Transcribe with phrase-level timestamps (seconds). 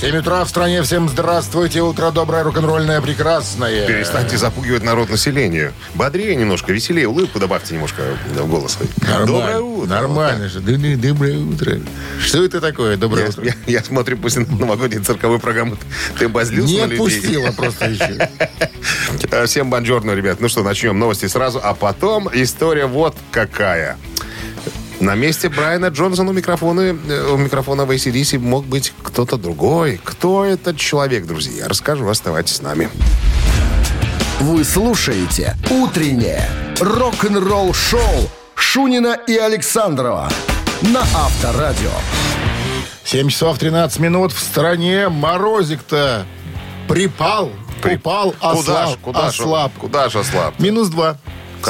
[0.00, 0.82] 7 утра в стране.
[0.82, 1.80] Всем здравствуйте.
[1.80, 3.86] Утро доброе, рок-н-ролльное, прекрасное.
[3.86, 5.72] Перестаньте запугивать народ населению.
[5.94, 8.02] Бодрее немножко, веселее, улыбку добавьте немножко
[8.34, 8.78] в голос.
[9.00, 9.26] Нормально.
[9.26, 9.88] Доброе утро.
[9.88, 10.60] Нормально же.
[10.60, 11.80] Доброе утро.
[12.20, 12.96] Что это такое?
[12.98, 13.44] Доброе Я, утро.
[13.44, 15.76] я- я смотрю после новогодней цирковой программы.
[16.18, 18.28] Ты базлился Не отпустила просто еще.
[19.46, 20.40] Всем бонжорно, ребят.
[20.40, 23.96] Ну что, начнем новости сразу, а потом история вот какая.
[25.00, 30.00] На месте Брайана Джонсона у микрофона, э, у микрофона в ACDC мог быть кто-то другой.
[30.02, 31.64] Кто этот человек, друзья?
[31.64, 32.88] Я расскажу, оставайтесь с нами.
[34.40, 36.48] Вы слушаете «Утреннее
[36.80, 40.30] рок-н-ролл-шоу» Шунина и Александрова
[40.82, 41.90] на Авторадио.
[43.04, 45.08] 7 часов 13 минут в стране.
[45.08, 46.24] Морозик-то
[46.88, 47.50] припал,
[48.40, 48.98] Куда ж, ослаб.
[49.00, 49.72] куда ж, ослаб.
[49.78, 50.58] куда ж ослаб?
[50.58, 51.16] Минус 2.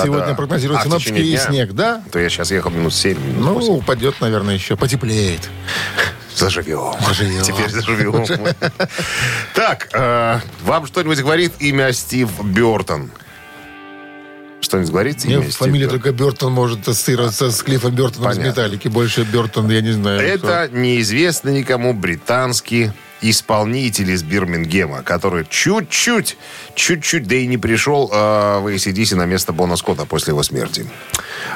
[0.02, 0.16] Когда?
[0.18, 2.02] Сегодня прогнозируют А, синоптики и снег, да?
[2.12, 3.72] То я сейчас ехал минут 7, минут Ну, 8.
[3.74, 4.76] упадет, наверное, еще.
[4.76, 5.48] Потеплеет.
[6.34, 6.92] Заживем.
[7.06, 7.42] Заживем.
[7.42, 8.24] Теперь заживем.
[9.54, 13.10] Так, э, вам что-нибудь говорит имя Стив Бертон?
[14.60, 18.50] Что-нибудь говорит Мне фамилия только Бертон может ассоциироваться с Клиффом Бертоном из Понятно.
[18.50, 18.88] «Металлики».
[18.88, 20.20] Больше Бертон, я не знаю.
[20.20, 22.90] Это неизвестный никому британский
[23.20, 26.36] исполнитель из Бирмингема, который чуть-чуть,
[26.74, 30.86] чуть-чуть, да и не пришел э, в ACDC на место Бона Скотта после его смерти.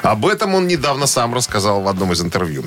[0.01, 2.63] Об этом он недавно сам рассказал в одном из интервью.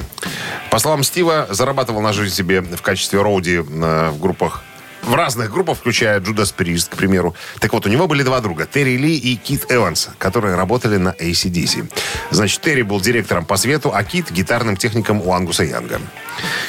[0.71, 4.63] По словам Стива, зарабатывал на жизнь себе в качестве роуди э, в группах
[5.07, 7.35] в разных группах, включая Джудас Прист, к примеру.
[7.61, 11.11] Так вот, у него были два друга, Терри Ли и Кит Эванс, которые работали на
[11.11, 11.91] ACDC.
[12.31, 16.01] Значит, Терри был директором по свету, а Кит— гитарным техником у Ангуса Янга.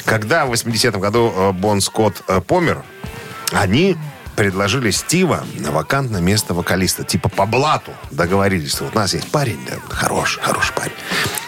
[0.04, 2.82] Когда в 80-м году э, Бон Скотт э, помер,
[3.52, 3.96] они
[4.36, 7.04] предложили Стива на вакантное место вокалиста.
[7.04, 8.80] Типа по блату договорились.
[8.80, 10.92] Вот у нас есть парень, да, хороший, хороший парень.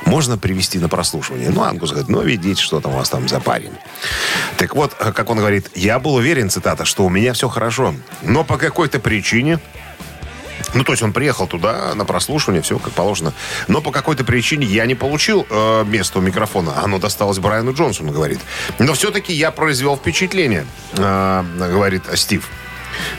[0.06, 1.50] Можно привести на прослушивание.
[1.50, 3.72] Ну, Ангус говорит, ну, видите, что там у вас там за парень.
[4.56, 7.94] Так вот, э, как он говорит, я был уверен, цитата, что у меня все хорошо.
[8.22, 9.60] Но по какой-то причине
[10.74, 13.32] ну, то есть он приехал туда на прослушивание, все как положено.
[13.68, 16.82] Но по какой-то причине я не получил э, место у микрофона.
[16.82, 18.40] Оно досталось Брайану Джонсону, говорит.
[18.78, 20.66] Но все-таки я произвел впечатление,
[20.96, 22.46] э, говорит Стив.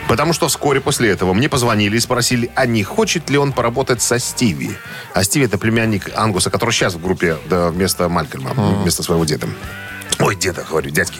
[0.07, 4.01] Потому что вскоре после этого мне позвонили и спросили, а не хочет ли он поработать
[4.01, 4.71] со Стиви.
[5.13, 9.47] А Стиви это племянник Ангуса, который сейчас в группе да, вместо Малькольма, вместо своего деда.
[10.19, 11.19] Ой, деда, говорю, дядьки.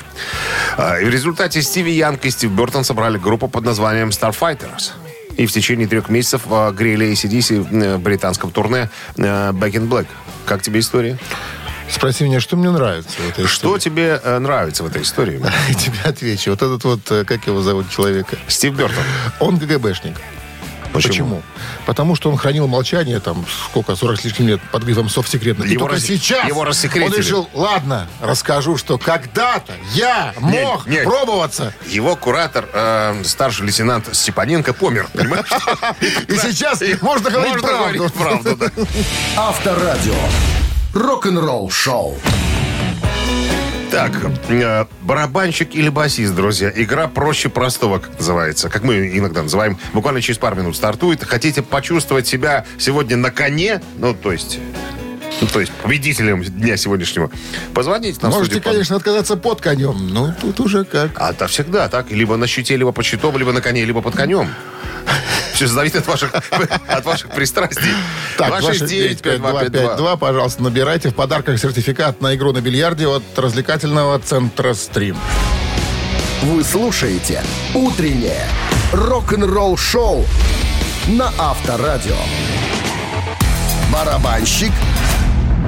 [0.77, 4.91] А, И в результате Стиви Янг и Стив Бертон собрали группу под названием Starfighters.
[5.37, 9.21] И в течение трех месяцев а, грели AC/DC в британском турне э,
[9.51, 10.07] Back in Black.
[10.45, 11.17] Как тебе история?
[11.91, 15.41] Спроси меня, что мне нравится в этой Что тебе э, нравится в этой истории?
[15.69, 16.51] Я тебе отвечу.
[16.51, 18.37] Вот этот вот, э, как его зовут человека?
[18.47, 19.03] Стив Бертон.
[19.39, 20.15] Он ГГБшник.
[20.91, 21.41] Почему?
[21.85, 25.63] Потому что он хранил молчание, там, сколько, 40 с лишним лет, под грифом совсекретно.
[25.63, 26.67] И Его только рас- сейчас его он
[27.15, 31.03] решил, ладно, расскажу, что когда-то я мог не.
[31.03, 31.73] пробоваться.
[31.87, 35.45] Его куратор, э, старший лейтенант Степаненко, помер, понимаешь?
[36.27, 38.09] И сейчас можно говорить правду.
[38.09, 38.13] говорить
[40.93, 41.07] Авторадио.
[41.09, 42.15] Рок-н-ролл-шоу.
[43.91, 44.11] Так,
[44.49, 46.71] э, барабанщик или басист, друзья.
[46.75, 48.69] Игра проще простого, как называется.
[48.69, 49.79] Как мы иногда называем.
[49.93, 51.23] Буквально через пару минут стартует.
[51.23, 53.81] Хотите почувствовать себя сегодня на коне?
[53.97, 54.59] Ну, то есть...
[55.41, 57.31] Ну, то есть победителем дня сегодняшнего.
[57.73, 58.31] Позвоните нам.
[58.31, 60.09] Можете, студию конечно, отказаться под конем.
[60.09, 61.11] Ну, тут уже как.
[61.15, 62.11] А это всегда так.
[62.11, 64.49] Либо на щите, либо под щитом, либо на коне, либо под конем.
[65.59, 66.33] Все зависит от ваших,
[66.87, 67.91] от ваших пристрастий.
[68.37, 70.17] Так, 269-5252.
[70.17, 71.09] пожалуйста, набирайте.
[71.09, 75.17] В подарках сертификат на игру на бильярде от развлекательного центра «Стрим».
[76.43, 77.43] Вы слушаете
[77.73, 78.47] «Утреннее
[78.93, 80.25] рок-н-ролл-шоу»
[81.09, 82.15] на Авторадио.
[83.91, 84.71] Барабанщик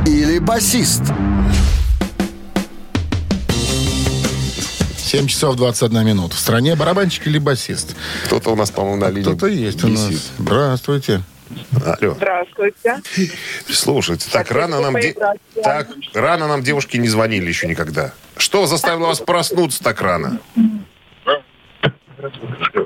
[0.06, 1.04] или басист?
[5.12, 6.32] 7 часов 21 минут.
[6.32, 7.98] В стране барабанщик или басист?
[8.28, 10.08] Кто-то у нас, по-моему, на линии Кто-то есть у нас.
[10.08, 10.22] висит.
[10.38, 11.22] Здравствуйте.
[11.86, 12.14] Алло.
[12.16, 13.02] Здравствуйте.
[13.70, 15.14] Слушайте, так Хотите рано нам, де-
[15.62, 18.14] так рано нам девушки не звонили еще никогда.
[18.38, 20.40] Что заставило вас проснуться так рано?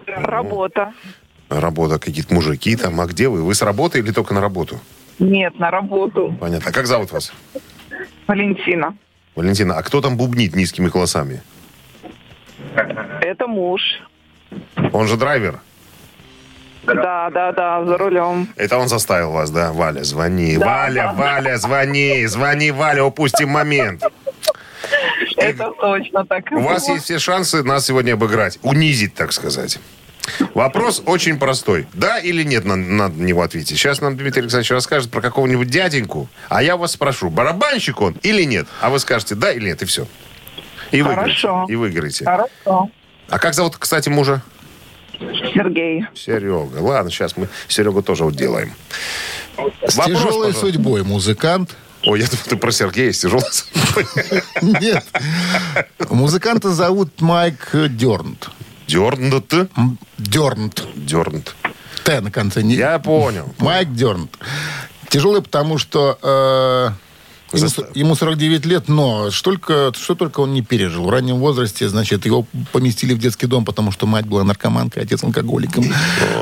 [0.07, 0.93] Работа.
[1.49, 2.99] Работа, какие-то мужики там.
[3.01, 3.43] А где вы?
[3.43, 4.79] Вы с работы или только на работу?
[5.19, 6.35] Нет, на работу.
[6.41, 6.71] Понятно.
[6.71, 7.31] А как зовут вас?
[8.25, 8.97] Валентина.
[9.35, 11.43] Валентина, а кто там бубнит низкими голосами?
[13.25, 13.81] Это муж.
[14.93, 15.59] Он же драйвер.
[16.83, 18.47] Да, да, да, за рулем.
[18.55, 19.71] Это он заставил вас, да?
[19.71, 20.57] Валя, звони.
[20.57, 22.27] Валя, Валя, звони.
[22.27, 24.03] Звони, Валя, упустим момент.
[25.37, 26.51] Это точно так.
[26.51, 28.59] У вас есть все шансы нас сегодня обыграть.
[28.61, 29.79] Унизить, так сказать.
[30.53, 31.87] Вопрос очень простой.
[31.93, 33.77] Да или нет, надо, надо на него ответить.
[33.79, 38.43] Сейчас нам Дмитрий Александрович расскажет про какого-нибудь дяденьку, а я вас спрошу, барабанщик он или
[38.43, 38.67] нет?
[38.81, 40.07] А вы скажете да или нет, и все.
[40.91, 41.65] И Хорошо.
[41.65, 41.73] выиграете.
[41.73, 42.25] И выиграете.
[42.25, 42.89] Хорошо.
[43.29, 44.41] А как зовут, кстати, мужа?
[45.53, 46.05] Сергей.
[46.13, 46.79] Серега.
[46.79, 48.73] Ладно, сейчас мы Серегу тоже вот делаем.
[49.87, 50.59] С Вопрос, тяжелой пожалуйста.
[50.59, 51.75] судьбой музыкант.
[52.03, 54.05] Ой, я думал, ты про Сергея с тяжелой судьбой.
[54.81, 55.03] Нет.
[56.09, 58.49] Музыканта зовут Майк Дернт.
[58.87, 59.51] Дернут.
[59.75, 60.83] М, Дернт.
[60.95, 61.55] Дернут.
[62.03, 62.61] Т на конце.
[62.61, 62.75] Не...
[62.75, 63.55] Я понял.
[63.57, 64.37] Майк Дернт.
[65.09, 66.89] Тяжелый, потому что э,
[67.53, 71.05] ему, с- ему 49 лет, но что только, что только он не пережил.
[71.05, 75.23] В раннем возрасте, значит, его поместили в детский дом, потому что мать была наркоманкой, отец
[75.23, 75.85] алкоголиком.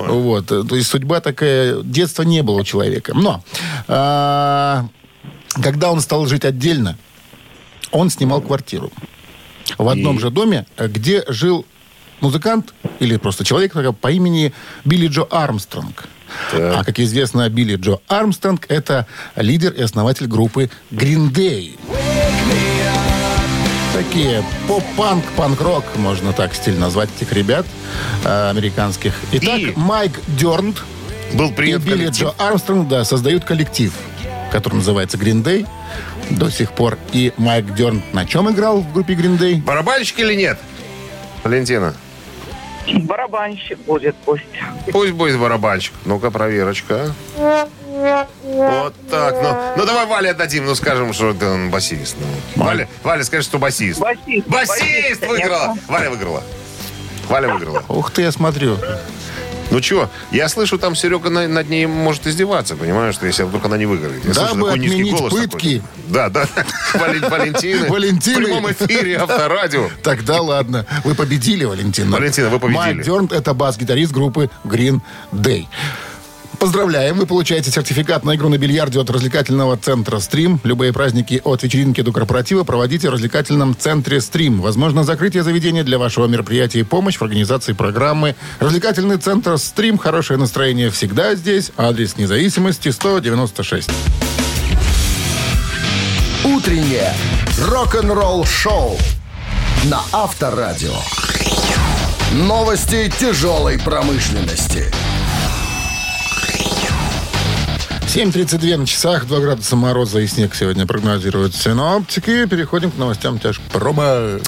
[0.08, 0.48] Вот.
[0.48, 1.82] То есть судьба такая...
[1.82, 3.14] Детства не было у человека.
[3.14, 3.44] Но
[3.88, 4.84] э,
[5.62, 6.98] когда он стал жить отдельно,
[7.92, 8.92] он снимал квартиру.
[9.78, 10.20] В одном И?
[10.20, 11.66] же доме, где жил
[12.22, 14.54] музыкант или просто человек по имени
[14.86, 16.08] Билли Джо Армстронг.
[16.54, 21.78] А, как известно, Билли Джо Армстронг– это лидер и основатель группы Green Day.
[23.94, 27.66] Такие поп-панк, панк-рок, можно так стиль назвать этих ребят
[28.26, 29.14] э, американских.
[29.32, 29.74] Итак, И?
[29.76, 30.82] Майк Дернт
[31.34, 32.10] Был и Билли.
[32.10, 33.94] Джо Армстронг, да, создают коллектив,
[34.52, 35.68] который называется Green Day
[36.32, 36.98] до сих пор.
[37.12, 39.62] И Майк Дернт на чем играл в группе Green Day?
[39.62, 40.58] Барабанщик или нет?
[41.44, 41.94] Валентина.
[43.04, 44.44] Барабанщик будет пусть.
[44.92, 45.94] Пусть будет барабанщик.
[46.06, 47.14] Ну-ка, проверочка.
[47.36, 49.36] Вот так.
[49.42, 50.66] Ну, ну давай Вале отдадим.
[50.66, 52.18] Ну скажем, что это он басист.
[52.20, 52.64] Ну.
[52.64, 54.00] Валя, Валя, скажи, что басист.
[54.00, 54.48] Басист.
[54.48, 55.68] Басист выиграла.
[55.68, 55.94] конечно.
[55.94, 56.44] Валя выиграла.
[57.30, 57.84] Валя выиграла.
[57.88, 58.78] Ух ты, я смотрю.
[59.74, 63.66] Ну чего, я слышу, там Серега на- над ней может издеваться, понимаешь, что если вдруг
[63.66, 64.24] она не выиграет.
[64.24, 65.80] Я Дабы слышу отменить голос пытки.
[65.80, 65.82] такой.
[66.10, 66.46] Да, да.
[66.94, 67.90] Вален- Валентины.
[67.90, 68.42] Валентины.
[68.42, 69.90] В прямом эфире Авторадио.
[70.04, 70.86] Тогда ладно.
[71.04, 72.12] Вы победили, Валентина.
[72.16, 72.78] Валентина, вы победили.
[72.94, 75.66] Майк Дернт– это бас-гитарист группы Green Day.
[76.64, 77.18] Поздравляем!
[77.18, 80.62] Вы получаете сертификат на игру на бильярде от развлекательного центра «Стрим».
[80.64, 84.62] Любые праздники от вечеринки до корпоратива проводите в развлекательном центре «Стрим».
[84.62, 88.38] Возможно, закрытие заведения для вашего мероприятия и помощь в организации программы.
[88.62, 89.98] Развлекательный центр «Стрим».
[89.98, 91.74] Хорошее настроение всегда здесь.
[91.76, 93.90] Адрес независимости 196.
[96.46, 97.14] Утреннее
[97.60, 98.98] рок-н-ролл-шоу
[99.84, 100.96] на Авторадио.
[102.32, 104.86] Новости тяжелой промышленности.
[108.14, 112.46] 7.32 на часах, 2 градуса мороза и снег сегодня прогнозируют синоптики.
[112.46, 114.40] Переходим к новостям тяжпрома.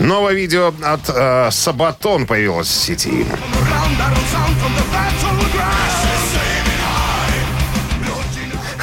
[0.00, 3.24] Новое видео от э, Сабатон появилось в сети.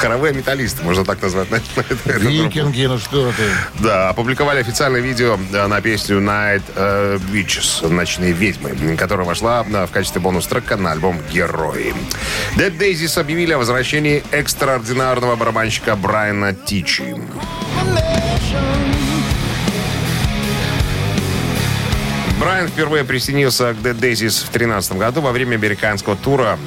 [0.02, 1.48] Хоровые металлисты, можно так назвать.
[1.52, 2.18] на- на.
[2.18, 3.44] Викинги, ну что ты.
[3.84, 9.86] Да, опубликовали официальное видео э, на песню Night э, Witches, «Ночные ведьмы», которая вошла э,
[9.86, 11.94] в качестве бонус-трека на альбом «Герои».
[12.56, 17.14] Dead Daisies объявили о возвращении экстраординарного барабанщика Брайана Тичи.
[22.42, 26.58] Брайан впервые присоединился к Dead Daisies в 2013 году во время американского тура.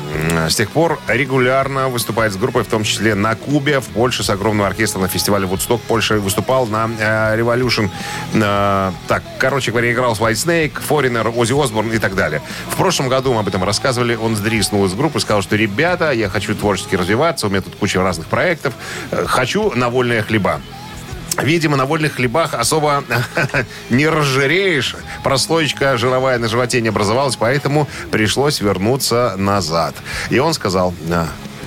[0.47, 4.29] С тех пор регулярно выступает с группой, в том числе на Кубе, в Польше с
[4.29, 5.81] огромным оркестром на фестивале Вудсток.
[5.81, 7.89] Польша выступал на э, Revolution.
[8.35, 12.41] Э, так, короче говоря, играл с White Snake, Foreigner, Оззи Осборн и так далее.
[12.69, 14.15] В прошлом году мы об этом рассказывали.
[14.15, 18.01] Он сдриснул из группы, сказал, что ребята, я хочу творчески развиваться, у меня тут куча
[18.01, 18.73] разных проектов.
[19.11, 20.61] Э, Хочу на вольные хлеба.
[21.41, 23.03] Видимо, на вольных хлебах особо
[23.89, 24.95] не разжиреешь.
[25.23, 29.95] Прослоечка жировая на животе не образовалась, поэтому пришлось вернуться назад.
[30.29, 30.93] И он сказал...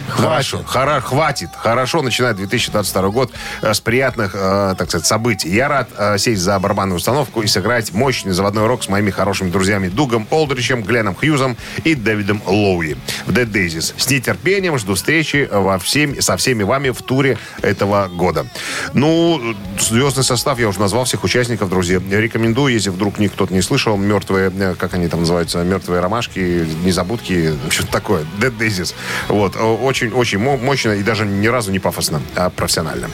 [0.09, 1.51] «Да, Хорошо, хора- хватит.
[1.57, 3.31] Хорошо начинает 2022 год
[3.63, 5.49] э, с приятных, э, так сказать, событий.
[5.51, 9.51] Я рад э, сесть за барабанную установку и сыграть мощный заводной рок с моими хорошими
[9.51, 12.97] друзьями Дугом Олдричем, Гленном Хьюзом и Дэвидом Лоуи
[13.27, 13.95] в Dead Daisies.
[13.97, 18.47] С нетерпением жду встречи во всем, со всеми вами в туре этого года.
[18.95, 22.01] Ну, звездный состав, я уже назвал всех участников, друзья.
[22.11, 27.55] Рекомендую, если вдруг никто не слышал, мертвые, э, как они там называются, мертвые ромашки, незабудки,
[27.71, 28.95] что-то такое, Dead Daisies.
[29.29, 33.11] Вот, очень, очень мо- мощно и даже ни разу не пафосно, а профессионально.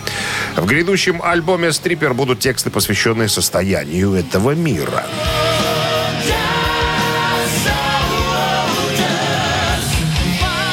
[0.56, 5.04] В грядущем альбоме «Стрипер» будут тексты, посвященные состоянию этого мира.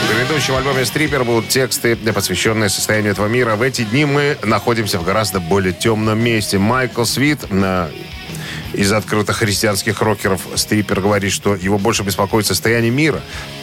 [0.04, 3.56] В грядущем альбоме «Стрипер» будут тексты, посвященные состоянию этого мира.
[3.56, 6.58] В эти дни мы находимся в гораздо более темном месте.
[6.58, 7.40] Майкл Свит,
[8.74, 13.22] из открытых христианских рокеров Стрипер говорит, что его больше беспокоит состояние мира,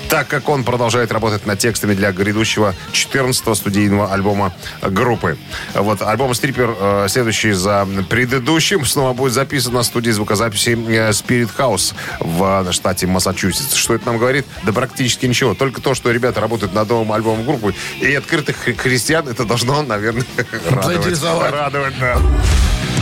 [0.08, 5.36] так как он продолжает работать над текстами для грядущего 14-го студийного альбома группы.
[5.74, 11.50] Вот альбом Стрипер, э, следующий за предыдущим, снова будет записан на студии звукозаписи э, Spirit
[11.56, 13.74] House в штате Массачусетс.
[13.74, 14.46] Что это нам говорит?
[14.64, 15.54] Да практически ничего.
[15.54, 19.82] Только то, что ребята работают над новым альбомом группы и открытых хри- христиан, это должно,
[19.82, 20.24] наверное,
[20.70, 21.22] радовать.
[21.22, 22.18] Радовать, да.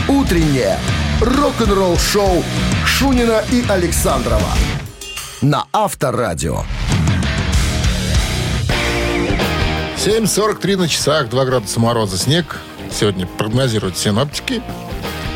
[0.07, 0.77] Утреннее
[1.21, 2.43] рок-н-ролл-шоу
[2.85, 4.51] Шунина и Александрова
[5.41, 6.63] на Авторадио.
[9.97, 12.59] 7.43 на часах, 2 градуса мороза, снег.
[12.91, 14.61] Сегодня прогнозируют синоптики.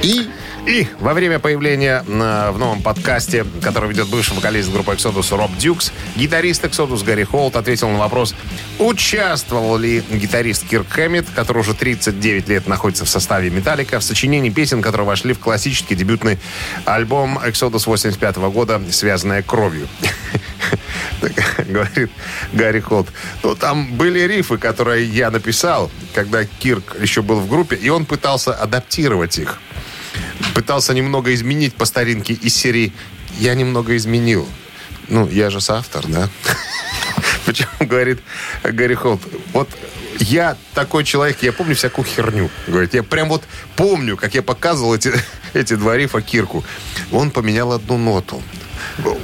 [0.02, 0.30] И
[0.68, 5.50] И во время появления э, в новом подкасте, который ведет бывший вокалист группы Exodus Роб
[5.58, 8.36] Дюкс, гитарист Exodus Гарри Холт ответил на вопрос,
[8.78, 14.52] участвовал ли гитарист Кирк Хэммит, который уже 39 лет находится в составе Металлика, в сочинении
[14.52, 16.38] песен, которые вошли в классический дебютный
[16.86, 19.88] альбом Exodus 85 года «Связанная кровью».
[21.68, 22.12] Говорит
[22.54, 23.08] Гарри Холт.
[23.42, 28.06] Ну, там были рифы, которые я написал, когда Кирк еще был в группе, и он
[28.06, 29.60] пытался адаптировать их
[30.54, 32.94] пытался немного изменить по старинке из серии
[33.40, 34.48] «Я немного изменил».
[35.08, 36.30] Ну, я же соавтор, да?
[37.46, 38.20] Почему, говорит
[38.64, 39.22] Гарри Холт,
[39.54, 39.70] вот
[40.20, 42.50] я такой человек, я помню всякую херню.
[42.68, 43.44] Говорит, я прям вот
[43.76, 45.12] помню, как я показывал эти,
[45.54, 46.64] эти два рифа Кирку.
[47.12, 48.42] Он поменял одну ноту.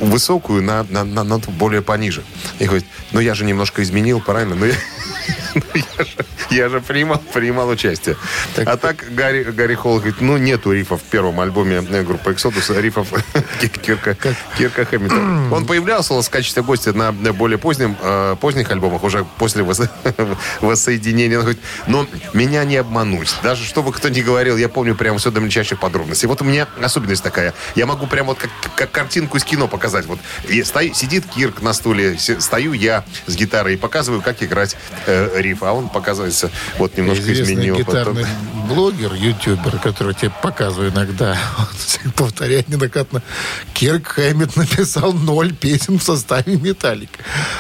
[0.01, 2.23] Высокую на, на, на ноту более пониже.
[2.59, 4.55] И говорит, ну я же немножко изменил, правильно?
[4.55, 4.75] Ну я,
[5.73, 6.15] я же,
[6.49, 8.15] я же принимал, принимал участие.
[8.65, 12.79] а так Гарри, Гарри Холл говорит, ну нету рифов в первом альбоме э, группы Exodus,
[12.79, 13.07] рифов
[13.81, 14.15] Кирка,
[14.57, 15.15] Кирка Хэммита.
[15.51, 19.89] Он появлялся в качестве гостя на более позднем, э, поздних альбомах, уже после вос-
[20.61, 21.37] воссоединения.
[21.37, 23.33] Он говорит, но меня не обмануть.
[23.43, 26.27] Даже что бы кто ни говорил, я помню прямо все до мельчайших подробностей.
[26.27, 27.53] Вот у меня особенность такая.
[27.75, 30.05] Я могу прямо вот как, как картинку из кино показать.
[30.05, 30.19] Вот
[30.63, 34.75] стою- сидит Кирк на стуле, стою я с гитарой и показываю, как играть
[35.05, 35.63] э, риф.
[35.63, 37.75] А он, показывается, вот немножко известный изменил.
[37.77, 38.67] гитарный потом.
[38.67, 41.37] блогер, ютубер, который тебе показываю иногда,
[42.05, 43.21] он повторяет неоднократно,
[43.73, 47.09] Кирк Хэммит написал ноль песен в составе Металлик.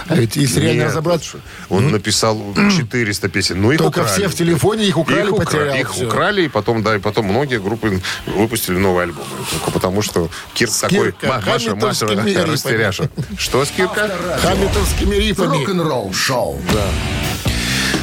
[0.07, 1.37] А ведь если реально Нет, разобраться,
[1.69, 3.61] Он написал 400 песен.
[3.61, 4.17] Ну, их Только украли.
[4.19, 6.07] все в телефоне, их украли, их потерял, Их всё.
[6.07, 9.27] украли, и потом, да, и потом многие группы выпустили новые альбомы.
[9.51, 12.51] Только потому, что Кирк такой Кирка, ма- Маша, рифами.
[12.51, 13.09] растеряша.
[13.37, 14.09] Что с Кирка?
[14.41, 15.57] хаммитовскими рифами.
[15.59, 16.59] Рок-н-ролл-шоу.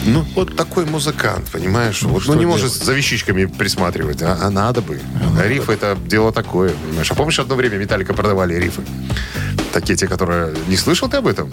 [0.07, 2.03] Ну, вот такой музыкант, понимаешь?
[2.03, 2.85] вот, ну, не может делать?
[2.85, 5.01] за вещичками присматривать, а, а надо бы.
[5.39, 7.11] А рифы это дело такое, понимаешь?
[7.11, 8.83] А помнишь, одно время Металлика продавали рифы?
[9.73, 10.55] Такие те, которые...
[10.69, 11.51] Не слышал ты об этом?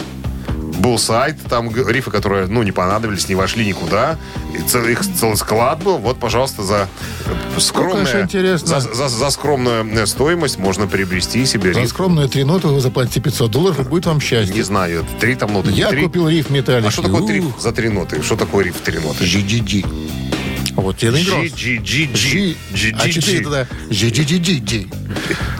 [0.82, 4.18] Булсайд, там г- рифы, которые, ну, не понадобились, не вошли никуда.
[4.58, 5.98] И цел- их целый склад был.
[5.98, 6.88] Вот, пожалуйста, за
[7.24, 8.66] э, конечно, интересно.
[8.66, 11.88] За, за- за скромную э, стоимость можно приобрести себе За риф.
[11.90, 14.64] скромные три ноты вы заплатите 500 долларов, и будет вам Не счастье.
[14.64, 16.02] знаю, три там ноты, не Я три.
[16.02, 16.88] купил риф Металлик.
[16.88, 18.22] А что такое риф за три ноты?
[18.22, 19.24] Что такое риф три ноты?
[19.24, 19.86] GGG.
[20.74, 21.42] Вот тебе наиграл.
[21.42, 22.56] G, G, G.
[22.72, 24.92] G, А четыре тогда GGGG.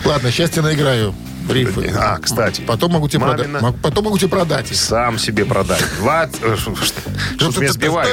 [0.04, 1.14] Ладно, сейчас я наиграю
[1.50, 1.92] рифы.
[1.96, 2.60] А, кстати.
[2.62, 3.46] Потом могу тебе продать.
[3.46, 4.70] Мамина- Мог- Потом могу тебе продать.
[4.70, 4.76] их.
[4.76, 5.78] Сам себе продай.
[5.98, 6.28] Два...
[6.42, 8.08] э, Что ты меня сбиваешь?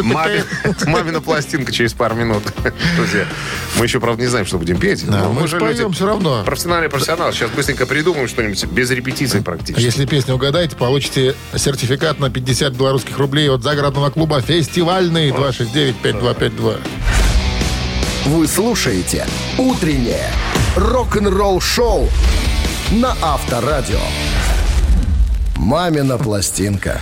[0.00, 0.44] Мами-
[0.86, 2.42] Мамина пластинка через пару минут.
[2.96, 3.26] Друзья,
[3.78, 5.04] мы еще, правда, не знаем, что будем петь.
[5.06, 6.42] Мы же люди все равно.
[6.44, 7.32] Профессиональные профессионалы.
[7.32, 9.84] Сейчас быстренько придумаем что-нибудь без репетиций А практически.
[9.84, 16.78] Если песню угадаете, получите сертификат на 50 белорусских рублей от загородного клуба «Фестивальный» 269-5252.
[18.26, 20.30] Вы слушаете «Утреннее
[20.78, 22.08] рок-н-ролл-шоу»
[22.92, 23.98] на Авторадио.
[25.56, 27.00] «Мамина пластинка».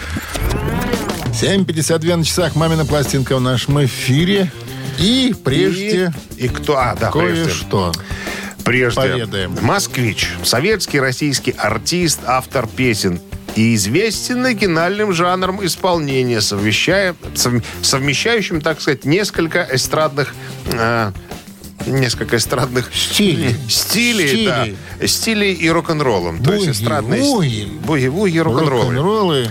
[1.32, 2.56] 7.52 на часах.
[2.56, 4.50] Мамина пластинка в нашем эфире.
[4.98, 6.78] И прежде И, и кто?
[6.78, 7.92] А, да, кое-что.
[8.64, 8.96] Прежде.
[8.98, 9.54] Поведаем.
[9.60, 10.30] Москвич.
[10.42, 13.20] Советский российский артист, автор песен
[13.54, 20.34] и известен оригинальным жанром исполнения, совмещая, сов- совмещающим, так сказать, несколько эстрадных...
[20.72, 21.12] э,
[21.86, 23.56] несколько эстрадных Стилей.
[23.68, 24.46] стилей, Стилей.
[24.46, 24.66] да,
[25.06, 26.42] стилей и рок-н-роллом.
[26.42, 27.68] То есть эстрадные Буги-вуги.
[27.84, 28.84] буги-вуги, рок-н-роллы.
[28.84, 29.50] Рок-н-роллы.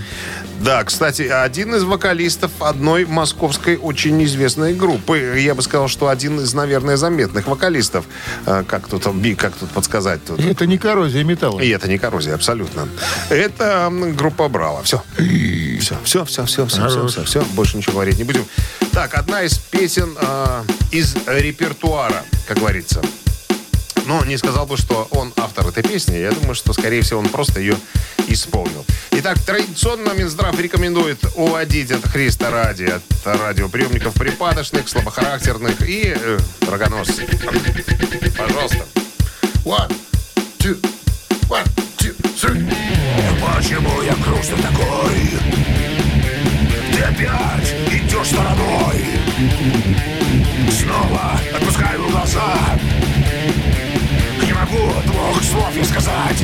[0.61, 5.37] Да, кстати, один из вокалистов одной московской очень известной группы.
[5.37, 8.05] Я бы сказал, что один из, наверное, заметных вокалистов.
[8.45, 9.03] Э, Как тут,
[9.37, 10.23] как тут подсказать?
[10.25, 10.39] Тут?
[10.39, 11.59] Это не коррозия металла.
[11.59, 12.87] И это не коррозия, абсолютно.
[13.29, 14.81] Это группа Браво.
[14.83, 15.03] Все.
[15.17, 17.41] Все, все, все, все, все, все, все, все.
[17.53, 18.45] Больше ничего говорить не будем.
[18.93, 23.01] Так, одна из песен э, из репертуара, как говорится.
[24.05, 26.17] Но не сказал бы, что он автор этой песни.
[26.17, 27.75] Я думаю, что, скорее всего, он просто ее
[28.27, 28.85] исполнил.
[29.11, 37.27] Итак, традиционно Минздрав рекомендует уводить от Христа ради от радиоприемников припадочных, слабохарактерных и э, рогоносцев.
[38.37, 38.85] Пожалуйста.
[39.63, 39.91] One,
[40.59, 40.79] two,
[41.49, 41.65] one,
[41.97, 42.71] two, three.
[43.41, 45.31] Почему я грустный такой?
[46.93, 49.03] Ты опять идешь стороной
[50.71, 52.53] Снова отпускаю глаза.
[54.43, 56.43] Не могу двух слов я сказать.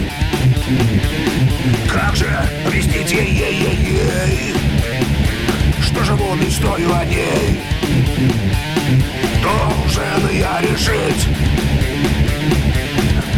[1.92, 2.28] Как же
[2.66, 4.54] объяснить ей-ей-ей
[5.82, 7.60] Что живу мечтою о ней?
[9.42, 11.28] Должен я решить?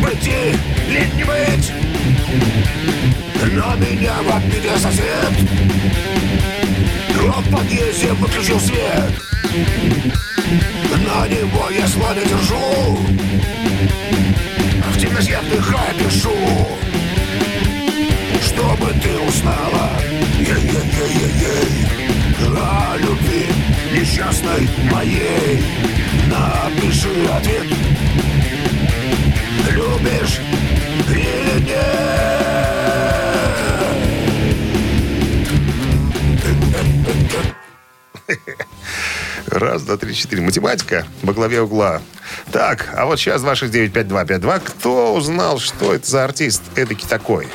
[0.02, 1.72] Быть или не быть?
[3.52, 6.13] Но меня в обиде сосед
[7.40, 9.12] в подъезде выключил свет
[11.06, 12.98] На него я не держу
[14.90, 16.36] В темноте вдыхая пишу
[18.42, 19.90] Чтобы ты узнала
[20.40, 21.88] Ей-ей-ей-ей-ей
[22.56, 23.48] О любви
[23.94, 25.64] несчастной моей
[26.28, 27.68] Напиши ответ
[29.72, 30.53] Любишь
[39.64, 40.42] Раз, два, три, четыре.
[40.42, 42.02] Математика во главе угла.
[42.52, 44.60] Так, а вот сейчас 269-5252.
[44.60, 47.48] Кто узнал, что это за артист эдакий такой?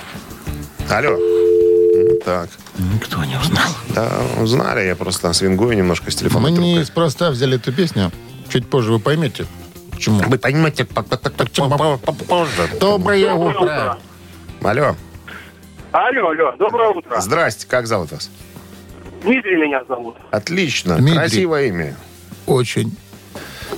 [0.88, 1.10] Алло.
[1.10, 2.48] М, Так.
[2.94, 3.68] Никто не узнал.
[3.90, 4.10] Да,
[4.40, 4.86] узнали.
[4.86, 6.48] Я просто свингую немножко с телефона.
[6.48, 8.10] Мы не спроста взяли эту песню.
[8.48, 9.44] Чуть позже вы поймете,
[9.90, 10.20] почему.
[10.20, 12.70] Вы понимаете, по- по- по- по- по- по- позже.
[12.80, 13.98] Доброе утро.
[14.62, 14.96] Алло.
[15.92, 17.20] Алло, алло, доброе утро.
[17.20, 18.30] Здрасте, как зовут вас?
[19.22, 20.16] Дмитрий меня зовут.
[20.30, 21.18] Отлично, Дмитрий.
[21.18, 21.96] красивое имя.
[22.46, 22.96] Очень.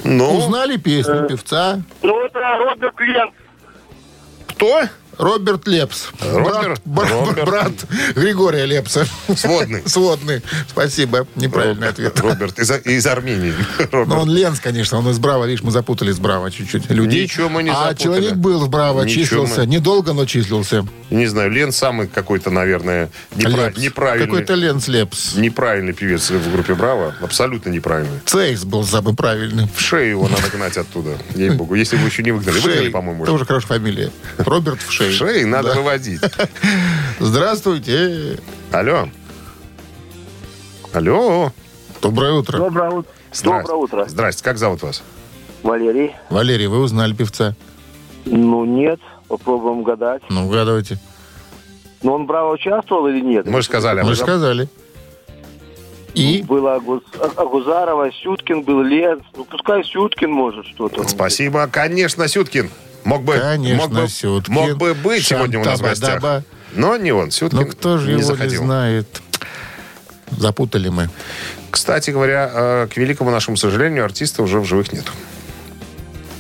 [0.05, 3.33] Ну, Узнали песню певца Ну, это Роберт Клент.
[4.47, 4.83] кто?
[5.21, 6.09] Роберт Лепс.
[6.21, 7.45] Роберт- брат, Роберт.
[7.45, 7.73] брат
[8.15, 9.07] Григория Лепса.
[9.37, 9.83] Сводный.
[9.87, 10.43] Сводный.
[10.69, 11.27] Спасибо.
[11.37, 12.19] Неправильный ответ.
[12.21, 13.55] Роберт из, из Армении.
[13.93, 14.09] Роберт.
[14.09, 15.45] Но он Ленс, конечно, он из Браво.
[15.45, 16.91] Видишь, мы запутали с Браво чуть-чуть.
[16.91, 17.25] Людей.
[17.25, 18.03] Ничего мы не А запутали.
[18.03, 19.61] человек был в Браво, Ничего числился.
[19.61, 20.87] мы- Недолго, но числился.
[21.11, 23.79] Не знаю, Лен самый какой-то, наверное, непра- Лепс.
[23.79, 24.27] неправильный.
[24.27, 25.35] Какой-то Ленс Лепс.
[25.35, 27.15] Неправильный певец в группе Браво.
[27.21, 28.21] Абсолютно неправильный.
[28.25, 29.69] Цейс был самый правильный.
[29.75, 31.19] В шею его надо гнать оттуда.
[31.35, 31.75] Ей-богу.
[31.75, 32.59] Если вы еще не выгнали.
[32.61, 33.33] Выгнали, по-моему, уже.
[33.33, 34.11] Тоже хорошая фамилия.
[34.39, 35.10] Роберт в шее.
[35.11, 35.75] В шее надо Да.
[35.81, 36.21] выводить.
[37.21, 38.39] Здравствуйте.
[38.73, 39.09] Алло.
[40.93, 41.53] Алло.
[42.01, 42.59] Доброе утро.
[42.59, 43.13] Доброе утро.
[43.33, 43.63] Здрасте.
[43.69, 44.05] Доброе утро.
[44.09, 44.45] Здрасте.
[44.45, 45.03] Как зовут вас?
[45.63, 46.13] Валерий.
[46.31, 47.55] Валерий, вы узнали певца?
[48.25, 49.01] Ну, нет.
[49.29, 50.23] Попробуем гадать.
[50.31, 50.99] Ну, угадывайте.
[52.03, 53.47] Но он браво участвовал или нет?
[53.47, 54.69] Мы же сказали об Мы же сказали.
[56.15, 56.43] И?
[56.43, 59.23] Было Агуз- А- Агузарова, Сюткин был, Ленц.
[59.37, 61.07] Ну, пускай Сюткин может что-то.
[61.07, 61.69] Спасибо.
[61.71, 62.71] Конечно, Сюткин.
[63.05, 64.55] Мог бы, Конечно, мог бы, Сюткин.
[64.55, 66.23] мог бы быть сегодня у нас в гостях.
[66.75, 67.31] Но не он.
[67.31, 68.61] Сюткин Ну, кто же не его заходил.
[68.63, 69.23] не знает?
[70.37, 71.11] Запутали мы.
[71.71, 75.05] Кстати говоря, э, к великому нашему сожалению, артиста уже в живых нет.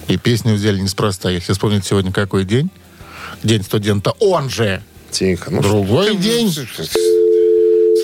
[0.09, 1.31] И песню взяли неспроста.
[1.31, 2.71] Если вспомнить сегодня какой день,
[3.43, 4.83] День студента, он же.
[5.11, 5.51] Тихо.
[5.51, 6.53] Ну, Другой ты- день.
[6.53, 6.91] Сразу-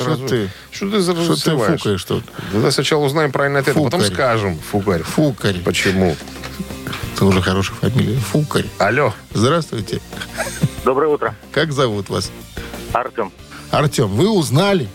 [0.01, 0.49] Что ты?
[0.71, 2.25] Что ты Что ты фукаешь тут?
[2.53, 4.15] Давай сначала узнаем правильный ответ, а потом Фукарь.
[4.15, 4.59] скажем.
[4.71, 5.03] Фукарь.
[5.03, 5.59] Фукарь.
[5.61, 6.17] Почему?
[7.17, 8.19] Это уже хорошая фамилия.
[8.19, 8.67] Фукарь.
[8.79, 9.15] Алло.
[9.33, 10.03] Здравствуйте.
[10.85, 11.35] Доброе утро.
[11.51, 12.31] Как зовут вас?
[12.93, 13.33] Артем.
[13.71, 14.87] Артем, вы узнали?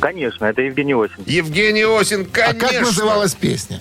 [0.00, 1.22] Конечно, это Евгений Осин.
[1.26, 2.66] Евгений Осин, конечно.
[2.66, 3.80] А как называлась песня?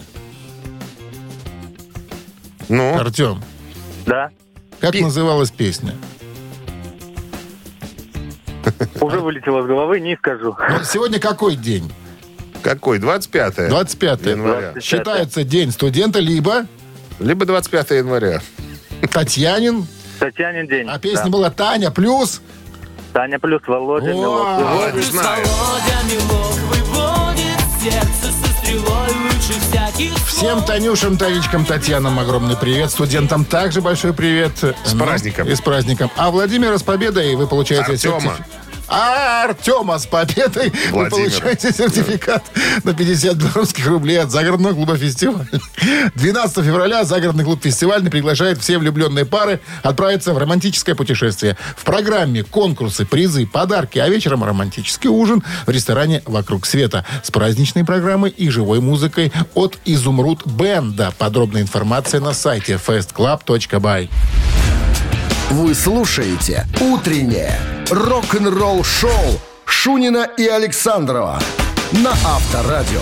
[2.70, 3.44] Ну, Артем,
[4.06, 4.30] Да.
[4.80, 5.96] как Пе- называлась песня?
[9.02, 10.56] Уже вылетело с головы, не скажу.
[10.70, 11.92] Ну, сегодня какой день?
[12.62, 13.00] какой?
[13.00, 14.74] 25 25 января.
[14.80, 16.68] Считается день студента, либо
[17.22, 18.42] Либо 25 января.
[19.12, 19.88] Татьянин,
[20.20, 20.88] Татьянин день.
[20.90, 21.30] а песня Да.
[21.30, 22.42] была Таня плюс.
[23.14, 24.12] Таня плюс Володя.
[24.12, 24.62] О, Милок.
[24.62, 25.48] Володя знает.
[25.48, 30.64] Володя Милок выводит сердце со стрелой лучше всяких Всем.
[30.64, 32.90] Танюшам, Танечкам, Татьянам огромный привет.
[32.92, 34.54] Студентам также большой привет.
[34.86, 35.48] С праздником.
[35.48, 36.10] И с праздником.
[36.16, 38.20] А Владимира с победой вы получаете Артема.
[38.22, 38.42] сертиф-
[38.94, 41.10] А Артема с победой вы Владимира.
[41.10, 42.44] получаете сертификат
[42.84, 45.48] на 50 белорусских рублей от загородного клуба «Фестиваль».
[46.16, 51.56] 12 февраля загородный клуб «Фестиваль» приглашает все влюбленные пары отправиться в романтическое путешествие.
[51.78, 57.86] В программе конкурсы, призы, подарки, а вечером романтический ужин в ресторане «Вокруг света» с праздничной
[57.86, 61.14] программой и живой музыкой от «Изумруд Бенда».
[61.18, 64.10] Подробная информация на сайте festclub.by.
[65.52, 67.60] Вы слушаете «Утреннее
[67.90, 69.12] рок-н-ролл-шоу»
[69.66, 71.42] Шунина и Александрова
[71.92, 73.02] на Авторадио.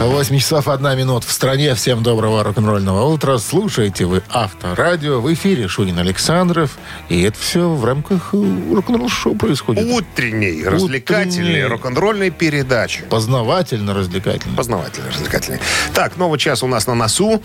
[0.00, 1.76] 8 часов 1 минут в стране.
[1.76, 3.38] Всем доброго рок-н-ролльного утра.
[3.38, 5.20] Слушаете вы Авторадио.
[5.20, 6.76] В эфире Шунин Александров.
[7.08, 9.88] И это все в рамках э, рок-н-ролл-шоу происходит.
[9.92, 13.04] Утренней, развлекательной, рок-н-ролльной передачи.
[13.08, 14.56] Познавательно, развлекательно.
[14.56, 15.60] Познавательный, развлекательный.
[15.94, 17.40] Так, новый час у нас на носу.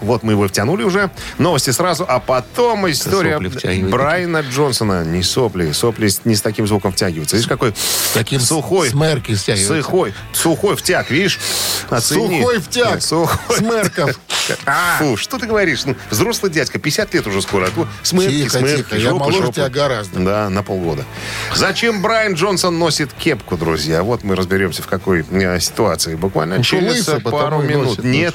[0.00, 1.10] Вот мы его втянули уже.
[1.38, 3.38] Новости сразу, а потом история.
[3.88, 5.04] Брайана Джонсона.
[5.04, 5.72] Не сопли.
[5.72, 7.36] Сопли не с таким звуком втягиваются.
[7.36, 7.74] Видишь, какой
[8.14, 8.90] таким сухой.
[8.90, 9.82] смерки стягиваются.
[9.82, 10.14] Сухой.
[10.32, 11.38] Сухой втяг, видишь?
[11.90, 12.40] Оцени.
[12.40, 12.90] Сухой втяг.
[12.94, 13.56] Нет, Сухой.
[13.56, 14.20] Смерков.
[14.98, 15.84] Фу, что ты говоришь?
[15.84, 17.66] Ну, взрослый дядька, 50 лет уже скоро.
[17.66, 19.52] а то Смерки, Тихо, смерки, тихо, я жопа, моложе жопа.
[19.52, 20.20] тебя гораздо.
[20.20, 21.04] Да, на полгода.
[21.54, 24.02] Зачем Брайан Джонсон носит кепку, друзья?
[24.02, 26.14] Вот мы разберемся, в какой э, ситуации.
[26.14, 27.88] Буквально что, через лысый, пару минут.
[27.88, 28.34] носит, ну Нет,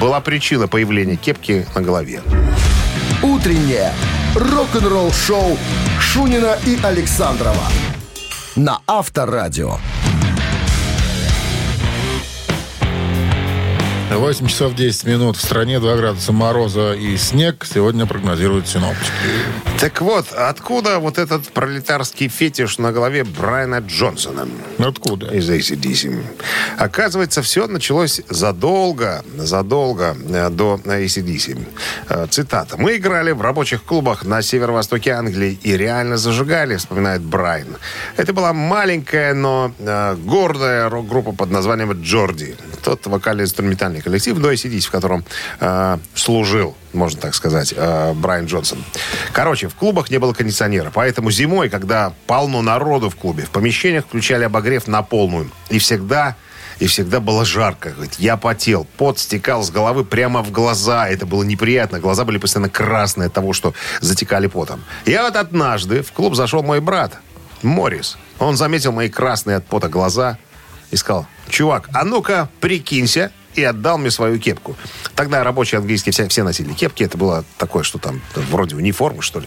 [0.00, 2.20] была причина появления кепки на голове.
[3.22, 3.92] Утреннее
[4.34, 5.56] рок-н-ролл-шоу
[6.00, 7.62] Шунина и Александрова
[8.56, 9.76] на Авторадио.
[14.18, 15.36] 8 часов 10 минут.
[15.36, 17.66] В стране 2 градуса мороза и снег.
[17.70, 19.10] Сегодня прогнозируют синоптики.
[19.80, 24.48] Так вот, откуда вот этот пролетарский фетиш на голове Брайана Джонсона?
[24.78, 25.34] Откуда?
[25.34, 26.24] из ACDC.
[26.78, 31.66] Оказывается, все началось задолго, задолго э, до ACDC.
[32.08, 32.76] Э, Цитата.
[32.78, 37.76] «Мы играли в рабочих клубах на северо-востоке Англии и реально зажигали», вспоминает Брайан.
[38.16, 42.56] Это была маленькая, но э, гордая рок-группа под названием «Джорди».
[42.84, 45.24] Тот вокально-инструментальный коллектив до ACDC, в котором
[45.60, 48.84] э, служил можно так сказать, э, Брайан Джонсон.
[49.32, 54.04] Короче, в клубах не было кондиционера, поэтому зимой, когда полно народу в клубе, в помещениях
[54.04, 55.50] включали обогрев на полную.
[55.70, 56.36] И всегда
[56.78, 57.94] и всегда было жарко.
[58.18, 61.08] Я потел, пот стекал с головы прямо в глаза.
[61.08, 62.00] Это было неприятно.
[62.00, 64.82] Глаза были постоянно красные от того, что затекали потом.
[65.04, 67.18] И вот однажды в клуб зашел мой брат,
[67.62, 68.18] Морис.
[68.38, 70.38] Он заметил мои красные от пота глаза
[70.90, 74.76] и сказал, чувак, а ну-ка прикинься, и отдал мне свою кепку.
[75.14, 77.02] Тогда рабочие английские все, все носили кепки.
[77.04, 79.46] Это было такое, что там вроде униформы, что ли.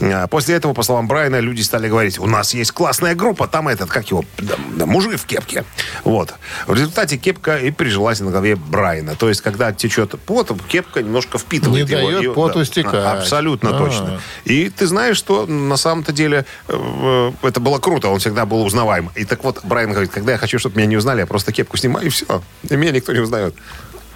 [0.00, 3.68] А После этого, по словам Брайана, люди стали говорить, у нас есть классная группа, там
[3.68, 5.64] этот, как его, да, да, мужик в кепке.
[6.04, 6.34] Вот.
[6.66, 9.14] В результате кепка и прижилась на голове Брайана.
[9.16, 12.10] То есть, когда течет пот, кепка немножко впитывает Не его.
[12.10, 12.94] дает И- поту стекать.
[13.04, 13.78] Абсолютно А.
[13.78, 14.20] точно.
[14.44, 19.10] И ты знаешь, что на самом-то деле э, это было круто, он всегда был узнаваем.
[19.14, 21.76] И так вот, Брайан говорит, когда я хочу, чтобы меня не узнали, я просто кепку
[21.76, 22.42] снимаю, и все.
[22.68, 23.45] И меня никто не узнает.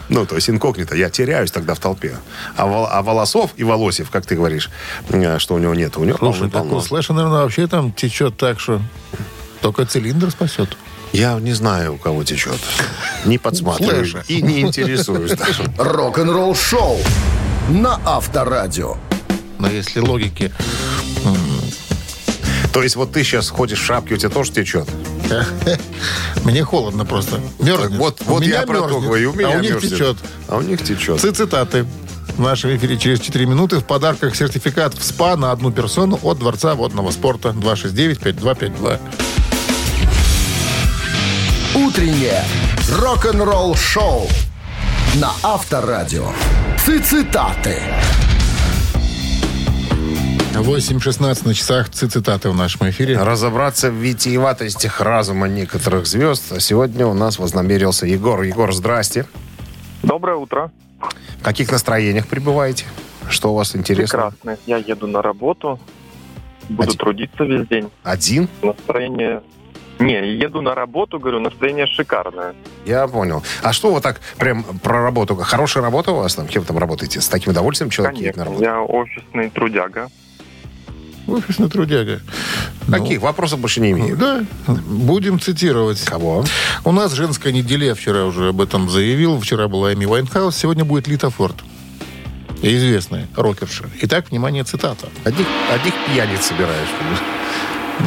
[0.08, 0.96] Ну, то есть инкогнито.
[0.96, 2.16] Я теряюсь тогда в толпе.
[2.56, 4.68] А, вол- а волосов и волосев, как ты говоришь,
[5.08, 8.36] э, что у него нет, у него Слушай, так у Слэша, наверное, вообще там течет
[8.36, 8.82] так, что
[9.60, 10.76] только цилиндр спасет.
[11.12, 12.58] Я не знаю, у кого течет.
[13.24, 14.04] Не подсматриваю.
[14.04, 14.24] Слэша.
[14.26, 15.72] И не интересуюсь даже.
[15.78, 16.98] Рок-н-ролл-шоу
[17.68, 18.96] на Авторадио.
[19.58, 20.52] Но если логики...
[22.73, 24.88] То есть вот ты сейчас ходишь в шапке, у тебя тоже течет?
[26.44, 27.40] Мне холодно просто.
[27.59, 27.99] Мерзнет.
[27.99, 29.33] Вот, вот я про то мерзнет, говорю.
[29.33, 29.92] У меня а у них мерзнет.
[29.92, 30.16] течет.
[30.49, 31.20] А у них течет.
[31.20, 31.87] Ци- Цитаты.
[32.37, 36.38] В нашем эфире через 4 минуты в подарках сертификат в СПА на одну персону от
[36.38, 38.99] Дворца водного спорта 269-5252.
[41.75, 42.44] Утреннее
[42.99, 44.29] рок-н-ролл-шоу
[45.16, 46.33] на Авторадио.
[46.79, 47.83] Цитаты.
[50.62, 53.16] 8.16 на часах ци- цитаты в нашем эфире.
[53.18, 56.53] Разобраться в витиеватостях разума некоторых звезд.
[56.53, 58.42] А Сегодня у нас вознамерился Егор.
[58.42, 59.27] Егор, здрасте.
[60.03, 60.70] Доброе утро.
[61.40, 62.85] В каких настроениях пребываете?
[63.29, 64.31] Что у вас интересно?
[64.33, 64.59] Прекрасно.
[64.66, 65.79] Я еду на работу.
[66.68, 66.99] Буду Один.
[66.99, 67.90] трудиться весь день.
[68.03, 68.49] Один?
[68.62, 69.42] Настроение...
[69.99, 72.55] Не, еду на работу, говорю, настроение шикарное.
[72.87, 73.42] Я понял.
[73.62, 75.37] А что вот так прям про работу?
[75.37, 76.46] Хорошая работа у вас там?
[76.46, 77.20] Кем там работаете?
[77.20, 78.64] С таким удовольствием человек едет на Конечно, работу?
[78.64, 80.09] я офисный трудяга.
[81.30, 82.20] Офисный трудяга.
[82.90, 83.20] Каких?
[83.20, 84.16] Вопросов больше не Ну, имею.
[84.16, 86.00] да, будем цитировать.
[86.02, 86.44] Кого?
[86.84, 89.38] У нас женская неделя, я вчера уже об этом заявил.
[89.40, 91.56] Вчера была Эми Уайнхаус, сегодня будет Лита Форд.
[92.62, 93.84] Известная рокерша.
[94.02, 95.08] Итак, внимание, цитата.
[95.24, 96.88] Одних, одних пьяниц собираешь.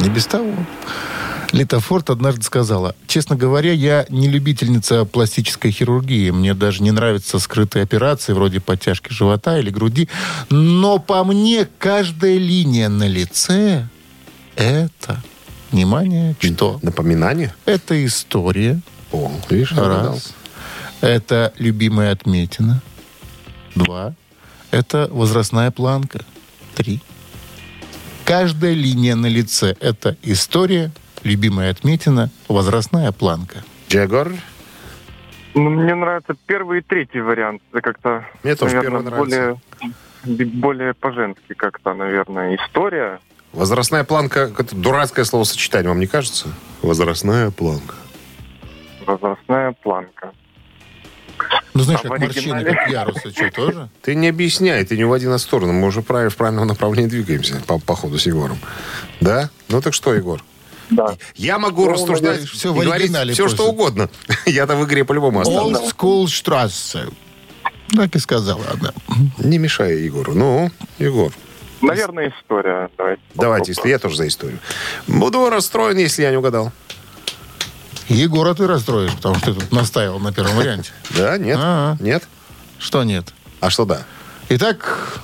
[0.00, 0.52] Не без того.
[1.54, 6.30] Лита Форд однажды сказала, честно говоря, я не любительница пластической хирургии.
[6.30, 10.08] Мне даже не нравятся скрытые операции вроде подтяжки живота или груди.
[10.50, 13.86] Но по мне каждая линия на лице
[14.56, 15.22] это,
[15.70, 16.80] внимание, что?
[16.82, 17.54] Напоминание?
[17.66, 18.80] Это история.
[19.12, 19.70] О, видишь.
[19.72, 20.34] Раз.
[21.02, 22.82] Это любимая отметина.
[23.76, 24.14] Два.
[24.72, 26.24] Это возрастная планка.
[26.74, 27.00] Три.
[28.24, 30.90] Каждая линия на лице– это история,
[31.24, 33.64] любимая отметина, возрастная планка.
[33.88, 34.32] Егор?
[35.54, 37.62] Ну, мне нравится первый и третий вариант.
[37.72, 39.60] Это как-то, Мне тоже наверное, первый нравится.
[40.24, 43.20] более, более по-женски как-то, наверное, история.
[43.52, 46.48] Возрастная планка, это дурацкое словосочетание, вам не кажется?
[46.82, 47.94] Возрастная планка.
[49.06, 50.32] Возрастная планка.
[51.72, 53.88] Ну, знаешь, А как морщины, как ярусы, что, тоже?
[54.02, 55.72] Ты не объясняй, ты не уводи на сторону.
[55.72, 58.56] Мы уже правильно, в правильном направлении двигаемся по, по ходу с Егором.
[59.20, 59.50] Да?
[59.68, 60.40] Ну так что, Егор?
[60.90, 61.16] Да.
[61.34, 64.08] Я могу Ну, рассуждать всё и в говорить оригинале все, что угодно.
[64.46, 65.78] Я-то в игре по-любому останусь.
[65.78, 67.12] Old School Strasse.
[67.94, 68.92] Так и сказала она.
[69.38, 70.34] Не мешай Егору.
[70.34, 71.32] Ну, Егор,
[71.80, 72.88] Наверное, история.
[72.96, 73.22] Давайте.
[73.34, 74.58] давайте, если я тоже за историю.
[75.06, 76.72] Буду расстроен, если я не угадал.
[78.08, 80.90] Егора ты расстроишь, потому что ты тут настаивал на первом варианте.
[81.10, 81.96] Да, нет, А-а.
[82.00, 82.24] нет.
[82.78, 83.32] Что нет?
[83.60, 84.02] А что да?
[84.50, 85.20] Итак,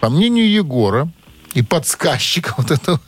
[0.00, 1.08] по мнению Егора
[1.54, 3.00] и подсказчика вот этого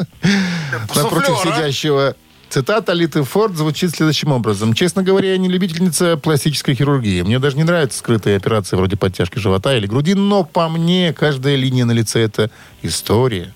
[0.94, 2.14] напротив сидящего,
[2.48, 4.74] цитата Литы Форд звучит следующим образом.
[4.74, 7.22] «Честно говоря, я не любительница пластической хирургии.
[7.22, 11.57] Мне даже не нравятся скрытые операции вроде подтяжки живота или груди, но по мне каждая
[11.57, 12.50] линия на лице– это
[12.83, 13.53] история.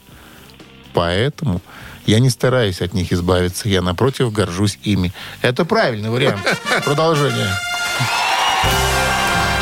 [0.92, 1.60] Поэтому
[2.06, 3.68] я не стараюсь от них избавиться.
[3.68, 5.12] Я, напротив, горжусь ими».
[5.42, 6.40] Это правильный вариант.
[6.84, 7.50] Продолжение.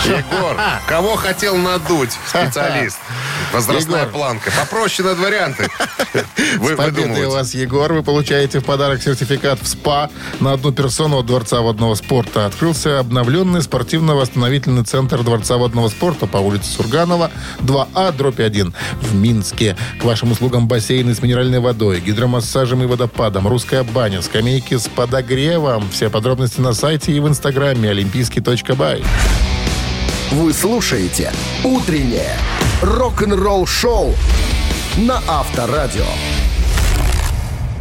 [0.04, 0.56] Егор,
[0.86, 2.98] кого хотел надуть специалист?
[3.52, 4.12] Возрастная Егор.
[4.12, 4.50] планка.
[4.58, 5.68] Попроще над варианты.
[6.58, 7.92] Вы С победой вас, Егор.
[7.92, 10.10] Вы получаете в подарок сертификат в СПА
[10.40, 12.46] на одну персону от Дворца водного спорта.
[12.46, 19.76] Открылся обновленный спортивно-восстановительный центр Дворца водного спорта по улице Сурганова, 2А, дробь 1 в Минске.
[20.00, 25.90] К вашим услугам бассейны с минеральной водой, гидромассажем и водопадом, русская баня, скамейки с подогревом.
[25.90, 29.02] Все подробности на сайте и в инстаграме олимпийский.бай.
[30.32, 31.30] Вы слушаете
[31.62, 32.38] «Утреннее
[32.82, 34.14] рок-н-ролл-шоу»
[34.96, 36.04] на Авторадио.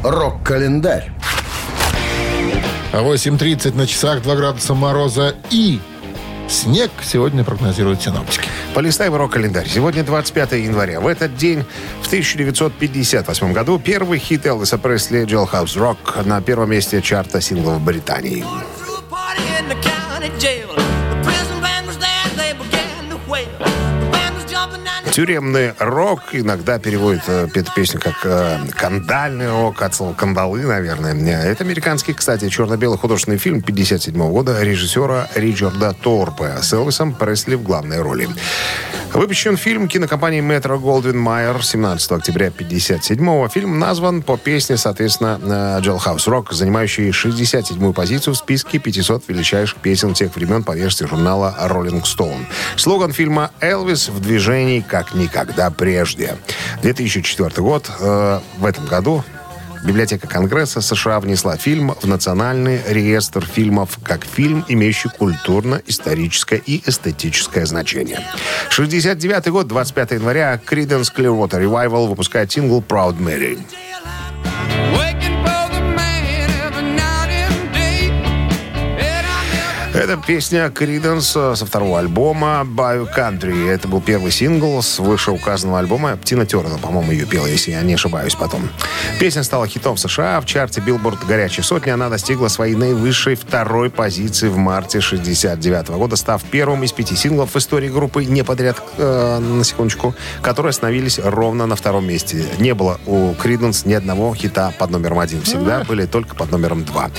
[0.04, 1.12] Рок-календарь.
[2.94, 5.80] 8.30 на часах 2 градуса мороза и
[6.48, 8.48] снег сегодня прогнозируют синоптики.
[8.76, 9.68] Полистаем рок-календарь.
[9.68, 11.00] Сегодня 25 января.
[11.00, 11.66] В этот день,
[12.02, 17.84] в 1958 году, первый хит Элвиса Пресли «Jailhouse Rock» на первом месте чарта синглов в
[17.84, 18.46] Британии.
[18.78, 20.61] through a party in the county jail.
[25.12, 31.14] Тюремный рок иногда переводит э, эту песню как э, кандальный рок, от слова кандалы, наверное.
[31.14, 37.56] Э, Это американский, кстати, черно-белый художественный фильм 57 года режиссера Ричарда Торпа с Элвисом Пресли
[37.56, 38.30] в главной роли.
[39.14, 45.82] Выпущен фильм кинокомпанией Метро Голдвин Майер 17 октября 57 Фильм назван по песне, соответственно, э,
[45.82, 51.54] Jailhouse Rock, занимающей 67-ю позицию в списке 500 величайших песен тех времен по версии журнала
[51.60, 52.46] Rolling Stone.
[52.78, 54.51] Слоган фильма «Элвис в движении
[54.88, 56.36] как никогда прежде».
[56.82, 57.90] 2004 год.
[58.00, 59.24] Э, В этом году
[59.84, 67.66] Библиотека Конгресса США внесла фильм в Национальный реестр фильмов как фильм, имеющий культурно-историческое и эстетическое
[67.66, 68.20] значение.
[68.70, 73.60] 69 год, 25 января, Creedence Clearwater Revival выпускает сингл «Proud Mary».
[80.02, 83.70] Это песня Creedence со второго альбома «Bio Country».
[83.70, 86.18] Это был первый сингл с вышеуказанного альбома.
[86.24, 88.68] Тина Тернер, по-моему, ее пела, если я не ошибаюсь потом.
[89.20, 90.42] Песня стала хитом в США.
[90.42, 96.16] В чарте Billboard «Горячей сотни» она достигла своей наивысшей второй позиции в марте 69 года,
[96.16, 101.20] став первым из пяти синглов в истории группы не подряд, э, на секундочку, которые остановились
[101.24, 102.44] ровно на втором месте.
[102.58, 105.44] Не было у Creedence ни одного хита под номером один.
[105.44, 107.12] Всегда были только под номером два.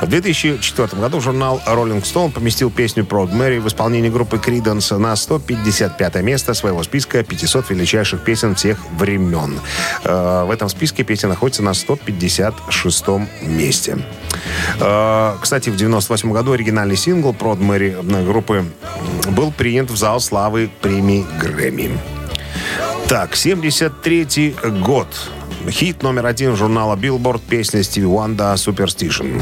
[0.00, 5.14] В 2004 году журнал Rolling Stone поместил песню Proud Mary в исполнении группы Creedence на
[5.16, 9.60] 155 место своего списка 500 величайших песен всех времен.
[10.04, 13.04] Э, В этом списке песня находится на 156
[13.42, 13.98] месте.
[14.80, 18.64] Э, Кстати, в 98 году оригинальный сингл Proud э, группы
[19.30, 21.90] был принят в зал славы премии Грэмми.
[23.08, 25.08] Так, 73 год.
[25.70, 29.40] Хит номер один журнала Billboard песня Стиви Уанда «Superstition».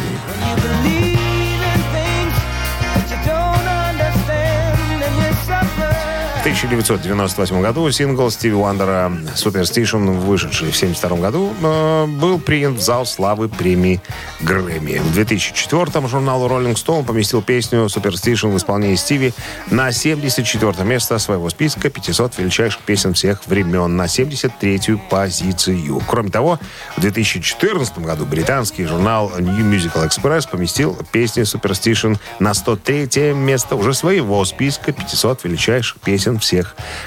[6.57, 13.05] 1998 году сингл Стиви Уандера «Superstition», вышедший в 1972 году, э, был принят в зал
[13.05, 14.01] славы премии
[14.41, 14.99] Грэмми.
[14.99, 19.35] В 2004 журнал Rolling Stone поместил песню «Superstition» в исполнении Стиви
[19.71, 26.03] на 74 место своего списка 500 величайших песен всех времен, на 73-ю позицию.
[26.09, 26.59] Кроме того,
[26.97, 33.93] в 2014 году британский журнал New Musical Express поместил песни «Superstition» на 103 место уже
[33.93, 36.46] своего списка 500 величайших песен всех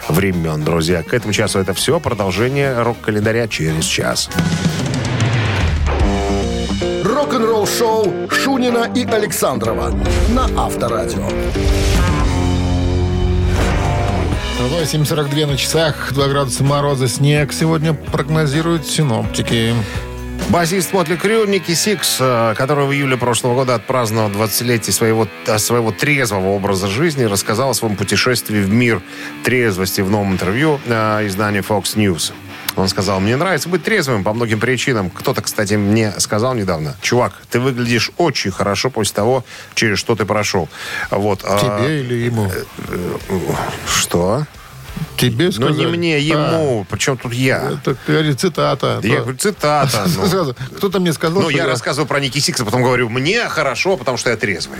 [0.08, 0.64] времен.
[0.64, 2.00] Друзья, к этому часу это все.
[2.00, 4.30] Продолжение рок-календаря через час.
[7.04, 9.94] Рок-н-ролл-шоу Шунина и Александрова
[10.30, 11.28] на Авторадио.
[14.60, 17.54] 8.42 на часах, 2 градуса мороза, снег.
[17.54, 19.74] Сегодня прогнозируют синоптики.
[20.48, 25.60] Басист Mötley Crüe Ники Сикс, э, который в июле прошлого года отпраздновал 20-летие своего, э,
[25.60, 29.02] своего трезвого образа жизни, рассказал о своем путешествии в мир
[29.44, 32.34] трезвости в новом интервью э, изданию Fox News.
[32.76, 35.10] Он сказал, мне нравится быть трезвым по многим причинам.
[35.10, 39.44] Кто-то, кстати, мне сказал недавно, чувак, ты выглядишь очень хорошо после того,
[39.76, 40.70] через что ты прошел.
[41.12, 41.42] Вот.
[41.44, 42.50] а, Тебе или ему?
[43.88, 44.46] Что?
[45.18, 45.78] Тебе Ну, сказали?
[45.78, 46.86] не мне, ему.
[46.90, 47.58] Причем тут я?
[47.58, 49.00] А, это, говорит, цитата.
[49.04, 49.22] Я Да.
[49.22, 50.06] говорю, цитата.
[50.16, 50.54] ну.
[50.78, 54.18] Кто-то мне сказал, Ну, что я рассказываю про Ники Сикса, потом говорю, мне хорошо, потому
[54.18, 54.80] что я трезвый.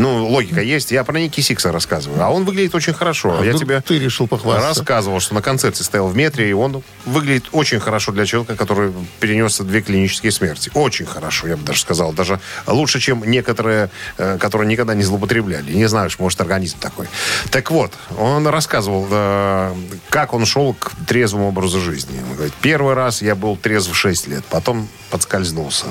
[0.00, 0.92] Ну, логика есть.
[0.92, 2.22] Я про Ники Сикса рассказываю.
[2.22, 3.38] А он выглядит очень хорошо.
[3.38, 4.80] А я тебе ты решил похвастаться.
[4.80, 8.94] рассказывал, что на концерте стоял в метре, и он выглядит очень хорошо для человека, который
[9.20, 10.70] перенес две клинические смерти.
[10.72, 12.14] Очень хорошо, я бы даже сказал.
[12.14, 15.70] Даже лучше, чем некоторые, э, которые никогда не злоупотребляли.
[15.70, 17.06] Не что может организм такой.
[17.50, 19.74] Так вот, он рассказывал, э,
[20.08, 22.18] как он шел к трезвому образу жизни.
[22.26, 25.86] Он говорит, первый раз я был трезв в 6 лет, потом подскользнулся,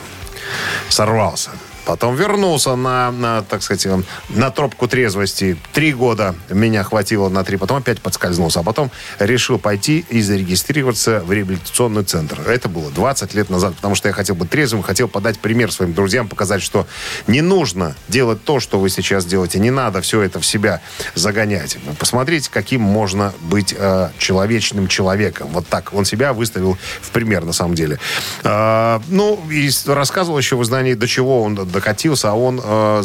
[0.89, 1.51] сорвался.
[1.89, 5.57] Потом вернулся на, на, так сказать, э, на тропку трезвости.
[5.73, 7.57] Три года меня хватило на три.
[7.57, 8.59] Потом опять подскользнулся.
[8.59, 12.41] А потом решил пойти и зарегистрироваться в реабилитационный центр.
[12.47, 15.95] Это было 20 лет назад, потому что я хотел быть трезвым, хотел подать пример своим
[15.95, 16.85] друзьям, показать, что
[17.25, 19.57] не нужно делать то, что вы сейчас делаете.
[19.57, 20.81] Не надо все это в себя
[21.15, 21.79] загонять.
[21.97, 25.47] Посмотрите, каким можно быть э, человечным человеком.
[25.47, 25.91] Вот так.
[25.95, 27.97] Он себя выставил в пример, на самом деле.
[28.43, 33.01] А, ну, и рассказывал еще в издании, до чего он докатился, а он э,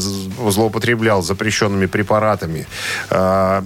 [0.51, 2.67] злоупотреблял запрещенными препаратами.
[3.11, 3.65] А,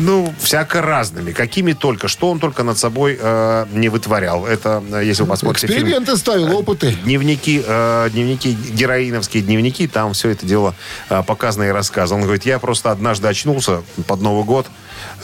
[0.00, 1.32] ну, всяко разными.
[1.32, 2.08] Какими только.
[2.08, 4.46] Что он только над собой э, не вытворял.
[4.46, 6.92] Это, э, если вы посмотрите фильм Эксперименты ставил, опыты.
[7.04, 10.74] дневники, э, дневники, героиновские дневники, там все это дело
[11.10, 12.20] э, показано и рассказано.
[12.20, 14.66] Он говорит, я просто однажды очнулся под Новый год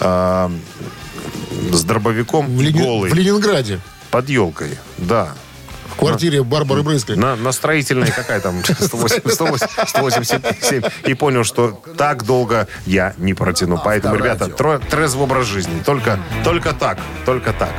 [0.00, 0.50] э,
[1.72, 3.80] с дробовиком В, Лени- голый в Ленинграде.
[4.10, 4.78] под елкой.
[4.98, 5.30] Да.
[6.00, 7.16] Квартире Барбары Брызгой.
[7.16, 13.80] На, на строительной какая там 108 187 и понял, что так долго я не протяну.
[13.82, 14.48] Поэтому, ребята,
[14.90, 15.82] трезвый образ жизни.
[15.84, 17.72] Только, только так, только так.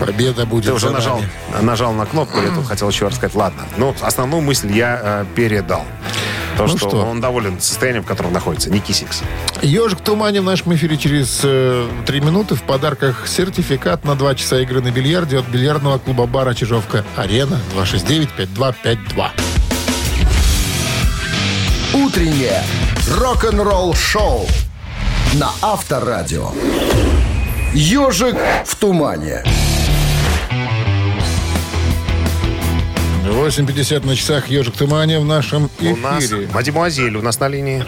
[0.00, 1.20] Победа будет Ты уже нажал,
[1.60, 3.34] нажал на кнопку, я тут хотел еще раз сказать.
[3.34, 5.84] Ладно, ну, основную мысль я э, передал.
[6.58, 6.96] То, Ну что, что?
[7.04, 8.68] он доволен состоянием, в котором находится.
[8.68, 9.22] Ники Сикс.
[9.62, 12.56] Ежик в тумане в нашем эфире через э, три минуты.
[12.56, 17.60] В подарках сертификат на два часа игры на бильярде от бильярдного клуба бара Чижовка Арена
[17.76, 19.28] 269-5252.
[21.94, 22.62] Утреннее
[23.16, 24.46] рок-н-ролл-шоу
[25.34, 26.50] на Авторадио.
[27.72, 29.44] «Ежик в тумане».
[33.26, 35.92] 8.50 на часах «Ежик в тумане» в нашем эфире.
[35.94, 37.84] У нас Мадемуазель у нас на линии.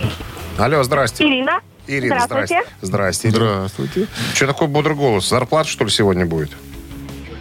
[0.59, 1.25] Алло, здрасте.
[1.25, 1.61] Ирина.
[1.87, 2.63] Ирина, Здравствуйте.
[2.83, 2.87] здрасте.
[2.87, 3.29] Здрасте.
[3.29, 3.69] Ирина.
[3.69, 4.07] Здравствуйте.
[4.35, 5.29] Что такой бодрый голос?
[5.29, 6.51] Зарплата, что ли, сегодня будет?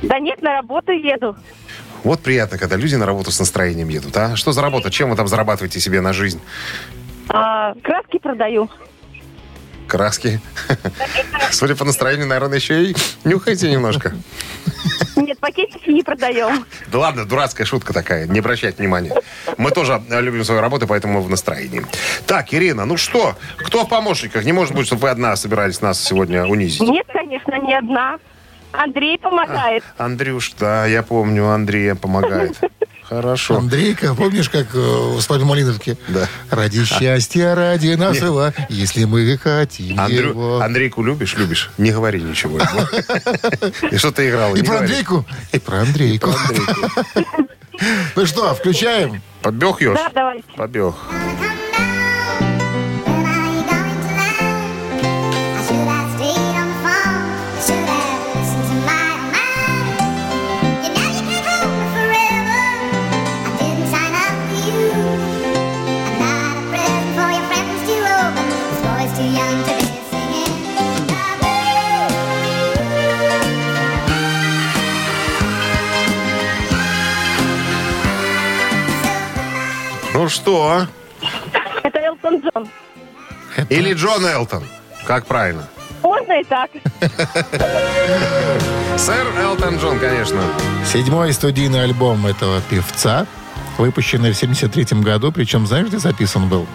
[0.04, 1.36] Да нет, на работу еду.
[2.04, 4.36] Вот приятно, когда люди на работу с настроением едут, а?
[4.36, 4.90] Что за работа?
[4.90, 6.40] Чем вы там зарабатываете себе на жизнь?
[7.28, 8.70] А, краски продаю.
[9.88, 10.40] Краски.
[11.52, 14.14] Судя по настроению, наверное, еще и нюхайте немножко.
[15.40, 16.66] Нет, пакетики не продаем.
[16.88, 19.14] Да ладно, дурацкая шутка такая, не обращать внимания.
[19.58, 21.86] Мы тоже э, любим свою работу, поэтому мы в настроении.
[22.26, 24.44] Так, Ирина, ну что, кто в помощниках?
[24.46, 26.82] Не может быть, чтобы вы одна собирались нас сегодня унизить.
[26.82, 28.20] Нет, конечно, не одна.
[28.72, 29.84] Андрей помогает.
[29.98, 32.58] Андрюш, да, я помню, Андрея помогает.
[33.10, 33.58] Хорошо.
[33.58, 35.98] Андрейка, помнишь, как э, в «Свадьбе Малиновки»?
[36.10, 36.28] Да.
[36.52, 40.60] Ради счастья, ради нашего, если мы хотим Андрю- его.
[40.62, 41.36] Андрейку любишь?
[41.36, 41.72] Любишь.
[41.80, 42.60] Не говори ничего.
[43.92, 44.56] И что ты играл?
[44.56, 45.26] И про Андрейку.
[45.52, 46.32] И про Андрейку.
[48.18, 49.22] Ну что, включаем?
[49.42, 49.96] Побег, Ёж?
[49.98, 50.44] Да, давайте.
[50.58, 50.96] Побег.
[80.30, 80.88] Что?
[81.84, 82.68] Это Элтон Джон.
[83.70, 84.64] Или Джон Элтон?
[85.06, 85.68] Как правильно?
[86.04, 86.70] Можно и так.
[88.98, 90.42] Сэр Элтон Джон, конечно.
[90.86, 93.26] Седьмой студийный альбом этого певца,
[93.78, 96.68] выпущенный в 73 году, причем знаешь, где записан был?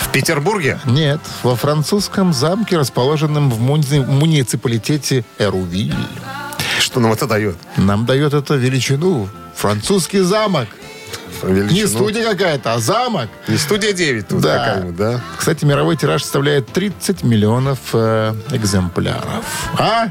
[0.00, 0.80] В Петербурге?
[0.84, 5.94] Нет, во французском замке, расположенном в муни- муниципалитете Эрувиль.
[6.80, 7.56] Что нам это дает?
[7.76, 9.28] Нам дает это величину.
[9.54, 10.68] Французский замок.
[11.42, 11.88] Не Величину.
[11.88, 13.28] студия какая-то, а замок.
[13.48, 14.58] Не студия 9 тут Да.
[14.58, 15.20] какая-нибудь, да?
[15.38, 19.44] Кстати, мировой тираж составляет 30 миллионов э, экземпляров.
[19.78, 20.08] А?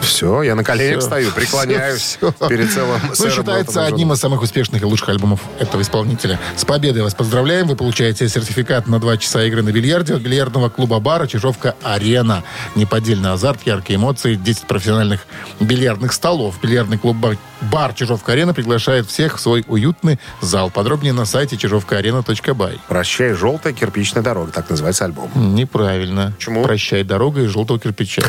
[0.00, 1.06] Все, я на коленях Всё.
[1.06, 2.48] стою, преклоняюсь Всё, всё.
[2.48, 6.38] перед целым Ну, считается одним из самых успешных и лучших альбомов этого исполнителя.
[6.56, 7.66] С победой вас поздравляем.
[7.68, 12.42] Вы получаете сертификат на 2 часа игры на бильярде от бильярдного клуба бара «Чижовка-Арена».
[12.74, 15.26] Неподдельный азарт, яркие эмоции, 10 профессиональных
[15.60, 16.56] бильярдных столов.
[16.62, 20.70] Бильярдный клуб бар, бар «Чижовка-Арена» приглашает всех в свой уютный зал.
[20.70, 22.80] Подробнее на сайте чижовкаарена.бай.
[22.88, 25.30] «Прощай, желтая кирпичная дорога», так называется альбом.
[25.34, 26.32] Неправильно.
[26.36, 26.62] Почему?
[26.62, 28.22] Прощай, дорога из желтого кирпича.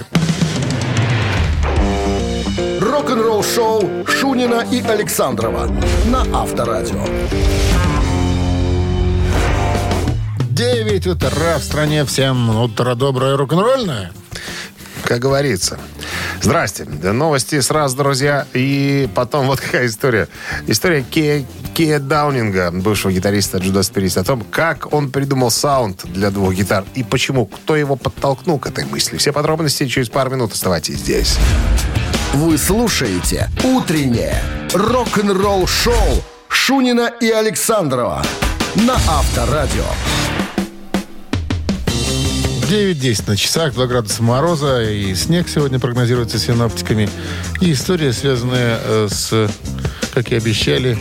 [3.20, 5.70] Рок-н-ролл-шоу Шунина и Александрова
[6.06, 7.04] на Авторадио.
[10.52, 12.06] 9 утра в стране.
[12.06, 14.14] Всем утро доброе рок-н-ролльное.
[15.04, 15.78] Как говорится.
[16.42, 16.86] Здрасте.
[16.86, 18.48] Новости сразу, друзья.
[18.54, 20.30] И потом вот какая история.
[20.68, 26.32] История Кея, Кея Даунинга, бывшего гитариста Judas Priest, о том, как он придумал саунд для
[26.32, 29.18] двух гитар и почему, кто его подтолкнул к этой мысли.
[29.18, 30.54] Все подробности через пару минут.
[30.54, 31.38] Оставайтесь здесь.
[32.34, 34.40] Вы слушаете «Утреннее
[34.74, 38.24] рок-н-ролл-шоу» Шунина и Александрова
[38.76, 39.84] на Авторадио.
[42.70, 47.10] 9.10 на часах, 2 градуса мороза и снег сегодня прогнозируется синоптиками.
[47.62, 49.50] И история, связанная э, с,
[50.14, 50.98] как и обещали,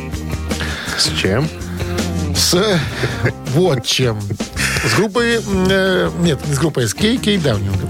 [0.96, 1.46] С чем?
[2.34, 2.80] с
[3.48, 4.18] вот чем.
[4.84, 7.88] С группой, э, нет, не с группой, с Кей Кей Даунингом.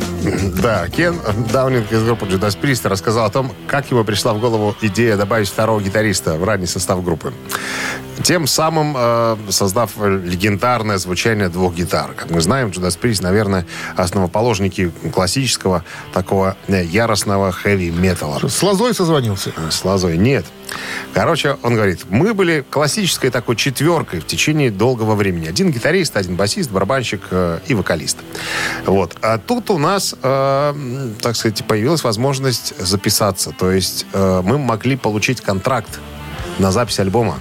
[0.62, 1.16] Да, Кен
[1.52, 5.48] Даунинг из группы Judas Priest рассказал о том, как ему пришла в голову идея добавить
[5.48, 7.32] второго гитариста в ранний состав группы.
[8.28, 12.12] Тем самым э, создав легендарное звучание двух гитар.
[12.12, 13.64] Как мы знаем, Judas Priest, наверное,
[13.96, 18.46] основоположники классического такого э, яростного хэви-металла.
[18.46, 19.54] С Лозой созвонился.
[19.70, 20.44] С Лозой нет.
[21.14, 25.48] Короче, он говорит, мы были классической такой четверкой в течение долгого времени.
[25.48, 28.18] Один гитарист, один басист, барабанщик э, и вокалист.
[28.84, 29.16] Вот.
[29.22, 30.74] А тут у нас, э,
[31.22, 33.54] так сказать, появилась возможность записаться.
[33.58, 35.98] То есть э, мы могли получить контракт
[36.58, 37.38] на запись альбома.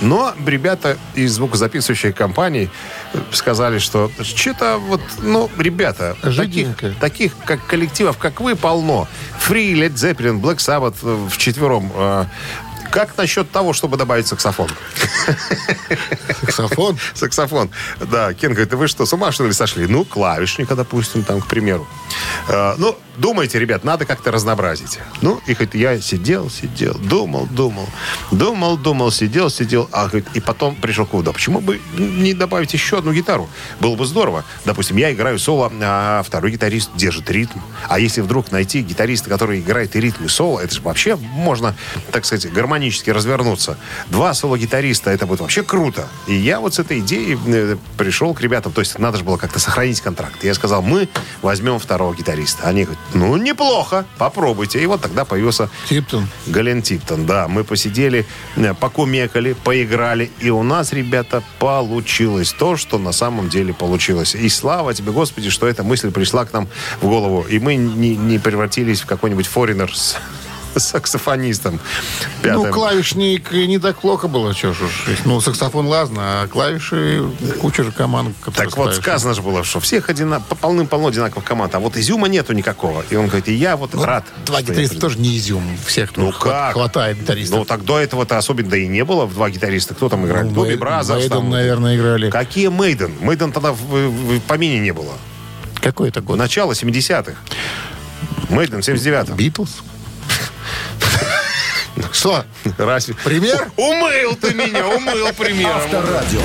[0.00, 2.70] Но ребята из звукозаписывающей компании
[3.12, 6.94] э, сказали, что что-то вот, ну, ребята, таких, Жиденько.
[7.00, 9.08] таких как коллективов, как вы, полно.
[9.48, 11.90] Free, Led Zeppelin, Black Sabbath э, в четвером.
[11.94, 12.26] Э,
[12.90, 14.70] Как насчет того, чтобы добавить саксофон?
[16.44, 16.98] Саксофон.
[17.14, 17.70] Саксофон.
[18.00, 19.86] Да, Кен говорит, вы что, с ума что ли сошли?
[19.86, 21.86] Ну, клавишника, допустим, там, к примеру.
[22.48, 24.98] Ну, думайте, ребят, надо как-то разнообразить.
[25.20, 27.86] Ну, и говорит, я сидел, сидел, думал, думал,
[28.30, 32.34] думал, думал, сидел, сидел, а, говорит, и потом пришел к выводу, а почему бы не
[32.34, 33.48] добавить еще одну гитару?
[33.80, 34.44] Было бы здорово.
[34.64, 37.58] Допустим, я играю соло, а второй гитарист держит ритм.
[37.88, 41.74] А если вдруг найти гитариста, который играет и ритм, и соло, это же вообще можно,
[42.12, 43.76] так сказать, гармонически развернуться.
[44.08, 46.08] Два соло-гитариста, это будет вообще круто.
[46.26, 48.72] И я вот с этой идеей э, пришел к ребятам.
[48.72, 50.44] То есть надо же было как-то сохранить контракт.
[50.44, 51.08] Я сказал, мы
[51.42, 52.68] возьмем второго гитариста.
[52.68, 54.82] Они говорят, ну, неплохо, попробуйте.
[54.82, 56.26] И вот тогда появился Типтон.
[56.46, 57.48] Гален Типтон, да.
[57.48, 60.30] Мы посидели, э, покумекали, поиграли.
[60.40, 64.34] И у нас, ребята, получилось то, что на самом деле получилось.
[64.34, 66.68] И слава тебе, Господи, что эта мысль пришла к нам
[67.00, 67.46] в голову.
[67.48, 70.16] И мы не, не превратились в какой-нибудь форинер с
[70.76, 71.74] саксофонистом.
[71.74, 72.72] Ну, Пятым.
[72.72, 74.78] клавишник и не так плохо было, что ж.
[75.24, 77.24] Ну, саксофон, ладно, а клавиши
[77.60, 80.40] куча же команд, Так вот, сказано же было, что всех одина...
[80.40, 83.04] полным-полно одинаковых команд, а вот изюма нету никакого.
[83.10, 84.24] И он говорит, и я вот Ну, рад.
[84.46, 85.00] Два я гитариста придумал.
[85.00, 85.62] тоже не изюм.
[85.86, 86.74] Всех, Ну как?
[86.74, 87.58] хватает гитаристов.
[87.60, 89.94] Ну, так до этого-то особенно да и не было в два гитариста.
[89.94, 90.44] Кто там играл?
[90.44, 91.20] Ну, Doobie Brothers.
[91.22, 91.50] Maiden, там.
[91.50, 92.30] наверное, играли.
[92.30, 93.12] Какие Maiden?
[93.20, 95.12] Maiden тогда в, в- в помине не было.
[95.80, 96.36] Какой это год?
[96.38, 97.32] Начало 70-х.
[98.50, 99.36] Maiden в 79-м.
[99.36, 99.82] Битлз?
[102.12, 102.44] Что?
[102.76, 103.14] Разве?
[103.24, 103.70] Пример?
[103.76, 105.76] Умыл ты меня, умыл примером.
[105.76, 106.40] Авторадио.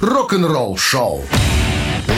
[0.00, 1.24] Рок-н-ролл-шоу.
[1.30, 1.47] Ну,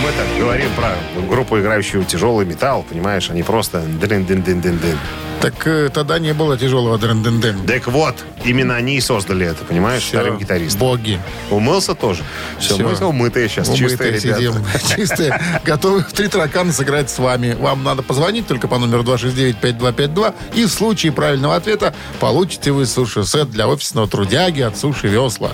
[0.03, 0.97] Мы так говорим про
[1.29, 3.29] группу, играющую тяжелый металл, понимаешь?
[3.29, 4.97] Они просто дын-дын-дын-дын-дын.
[5.41, 7.67] Так э, тогда не было тяжелого дрен-ден-ден.
[7.67, 10.81] Так вот, именно они и создали это, понимаешь, вторым гитаристом.
[10.81, 11.19] Боги.
[11.51, 12.23] Умылся тоже.
[12.59, 14.39] Все, все умытые сейчас, чистые Умытые ребята.
[14.39, 14.97] сидим.
[14.97, 15.41] Чистые.
[15.65, 17.57] Готовы в три таракана сыграть с вами.
[17.59, 20.35] Вам надо позвонить только по номеру 269-5252.
[20.55, 25.53] И в случае правильного ответа получите вы суши-сет для офисного трудяги от Суши Весла.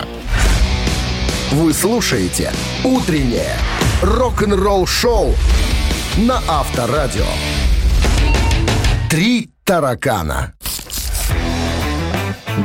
[1.51, 2.51] Вы слушаете
[2.83, 3.55] «Утреннее
[4.01, 5.33] рок-н-ролл-шоу»
[6.17, 7.25] на Авторадио.
[9.09, 10.53] Три таракана.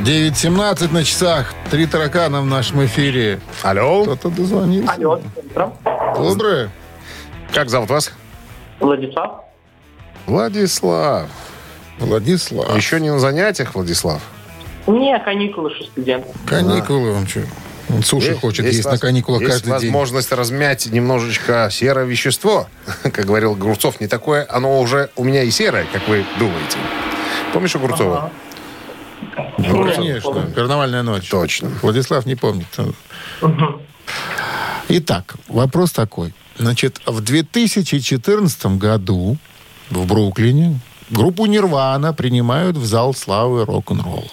[0.05, 1.55] 9.17 на часах.
[1.71, 3.41] Три таракана в нашем эфире.
[3.63, 4.93] Алло, Кто-то дозвонился.
[4.93, 5.21] Алло.
[6.17, 6.71] Доброе.
[7.53, 8.13] как зовут вас?
[8.81, 9.43] Владислав.
[10.27, 11.29] Владислав.
[11.99, 12.77] Владислав.
[12.77, 14.23] Еще не на занятиях, Владислав?
[14.87, 16.27] Не, каникулы, что студент.
[16.47, 17.43] Каникулы он что?
[18.03, 19.91] Суши хочет есть, на воз- каникулах есть каждый день.
[19.93, 22.69] возможность размять немножечко серое вещество.
[23.03, 26.79] Как говорил Груцов, не такое, оно уже у меня и серое, как вы думаете.
[27.53, 28.31] Помнишь Огурцова?
[29.59, 30.51] Ну, конечно.
[30.55, 31.29] Карнавальная ночь.
[31.29, 31.71] Точно.
[31.83, 32.67] Владислав не помнит.
[34.89, 36.35] Итак, вопрос такой.
[36.59, 39.37] Значит, в 2014 году
[39.91, 40.81] в Бруклине
[41.11, 44.25] группу «Нирвана» принимают в зал славы рок-н-ролла.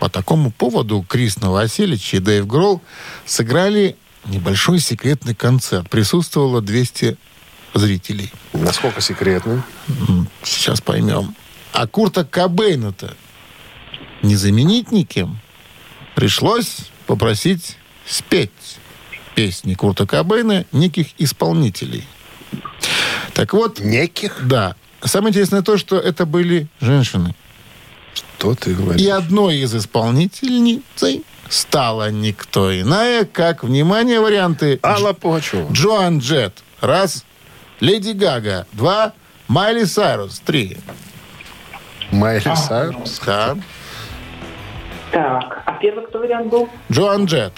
[0.00, 2.80] По такому поводу Крис Новоселич и Дэйв Гролл
[3.26, 3.96] сыграли
[4.26, 5.88] небольшой секретный концерт.
[5.90, 7.16] Присутствовало 200
[7.74, 8.30] зрителей.
[8.52, 9.64] Насколько секретно?
[10.08, 11.34] М, Сейчас поймем.
[11.72, 13.14] А Курта Кобейна-то
[14.22, 15.38] не заменить никем.
[16.14, 17.76] Пришлось попросить
[18.06, 18.50] спеть
[19.34, 22.04] песни Курта Кобейна неких исполнителей.
[23.34, 24.46] Так вот, Неких?
[24.46, 24.74] да.
[25.04, 27.34] Самое интересное то, что это были женщины.
[28.38, 29.02] Что ты говоришь?
[29.02, 35.72] И одной из исполнительницей стала никто иная, как, внимание, варианты Алла Пугачева.
[35.72, 36.62] Джоан Джет.
[36.80, 37.24] Раз.
[37.80, 38.66] Леди Гага.
[38.72, 39.12] Два.
[39.48, 40.40] Майли Сайрус.
[40.40, 40.76] Три.
[42.12, 43.20] Майли Сайрус.
[43.26, 43.56] Да.
[45.10, 46.68] Так, а первый кто вариант был?
[46.92, 47.54] Джоан Джет.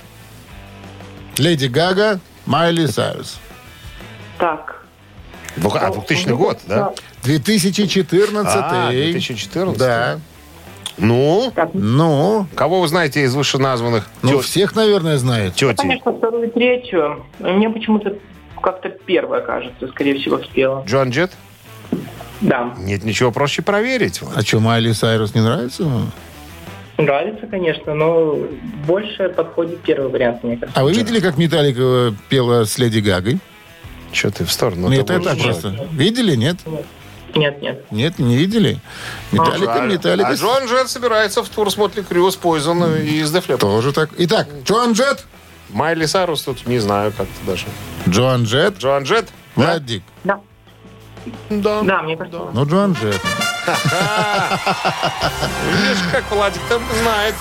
[1.36, 2.20] Леди Гага.
[2.46, 3.38] Майли Сайрус.
[4.38, 4.82] Так.
[5.56, 6.94] А, 2000 год, да?
[7.24, 8.56] 2014.
[8.56, 9.78] А, 2014.
[9.78, 10.20] Да.
[10.98, 15.54] Ну, Ну, кого вы знаете из вышеназванных ну тет- всех, наверное, знает.
[15.54, 15.76] тети?
[15.76, 17.24] Конечно, вторую и третью.
[17.38, 18.16] Мне почему-то
[18.60, 20.84] как-то первая, кажется, скорее всего, спела.
[20.86, 21.32] Джоан Джет?
[22.40, 22.74] Да.
[22.78, 24.20] Нет ничего проще проверить.
[24.34, 25.86] А что, Майли Сайрус не нравится?
[26.98, 28.36] Нравится, конечно, но
[28.86, 30.78] больше подходит первый вариант, мне кажется.
[30.78, 33.38] А вы видели, как Металлика пела с Леди Гагой?
[34.12, 34.88] Что ты в сторону?
[34.88, 35.88] Нет, это так просто.
[35.92, 36.56] Видели, нет?
[36.66, 36.84] Нет,
[37.36, 37.90] нет.
[37.90, 38.80] Нет, не видели?
[39.32, 39.88] Металлика, Жаль.
[39.92, 40.28] Металлика.
[40.28, 43.58] А Джоан Джет собирается в тур с Мотли Крю, с Poison и с Leppard.
[43.58, 44.10] Тоже так.
[44.18, 45.24] Итак, Джоан Джет.
[45.70, 47.66] Майли Сайрус тут не знаю как-то даже.
[48.08, 48.78] Джоан Джет.
[48.78, 49.28] Джоан Джет?
[49.54, 50.02] Владик.
[50.24, 50.40] Да.
[51.50, 51.82] Да.
[51.82, 52.40] Да, мне кажется.
[52.52, 53.20] Ну, Джоан Джет.
[55.72, 57.34] Видишь, как Владик там знает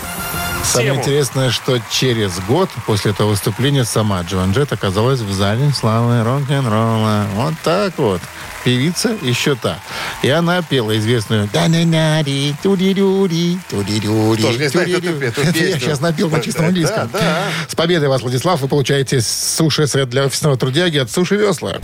[0.63, 0.99] Самое тему.
[1.01, 7.25] интересное, что через год после этого выступления сама Джоан Джет оказалась в зале славы рок-н-ролла.
[7.33, 8.21] Вот так вот.
[8.63, 9.79] Певица еще та.
[10.21, 15.21] И она пела известную «Да-на-на-ри, туди-рюри, туди-рюри, Тоже не знаю, кто туди-рю».
[15.21, 15.69] эту Это песню.
[15.69, 17.09] Я сейчас напел на чистом Да, английском.
[17.13, 17.43] да, да.
[17.69, 21.77] С победой вас, Владислав, вы получаете суши-сет для офисного трудяги от Суши Весла.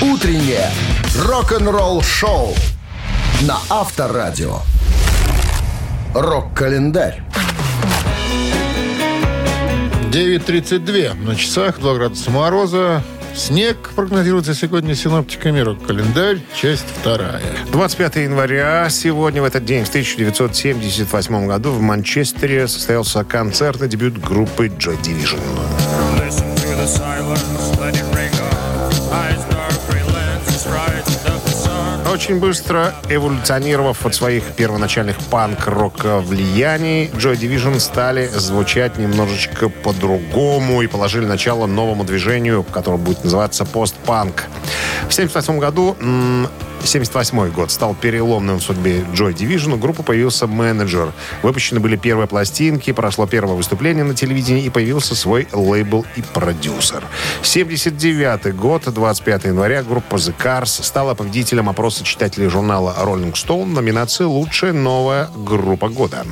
[0.00, 0.70] Утреннее
[1.16, 2.54] рок-н-ролл-шоу
[3.42, 4.60] на Авторадио.
[6.14, 7.22] Рок-календарь.
[10.10, 13.02] 9.32 на часах, 2 градуса мороза.
[13.34, 15.60] Снег прогнозируется сегодня синоптиками.
[15.60, 17.40] Рок-календарь, часть вторая.
[17.72, 24.66] 25 января сегодня, в этот день, в 1978 году в Манчестере состоялся концертный дебют группы
[24.66, 25.40] Joy Division.
[32.22, 40.86] Очень быстро эволюционировав от своих первоначальных панк-рок влияний, Joy Division стали звучать немножечко по-другому и
[40.86, 44.44] положили начало новому движению, которое будет называться постпанк.
[45.08, 45.96] В 1978 году
[46.84, 49.74] 78 год стал переломным в судьбе Joy Division.
[49.74, 51.12] У группы появился менеджер.
[51.42, 57.04] Выпущены были первые пластинки, прошло первое выступление на телевидении и появился свой лейбл и продюсер.
[57.42, 64.24] 79 год, 25 января, группа The Cars стала победителем опроса читателей журнала Rolling Stone номинации
[64.24, 66.24] «Лучшая новая группа года».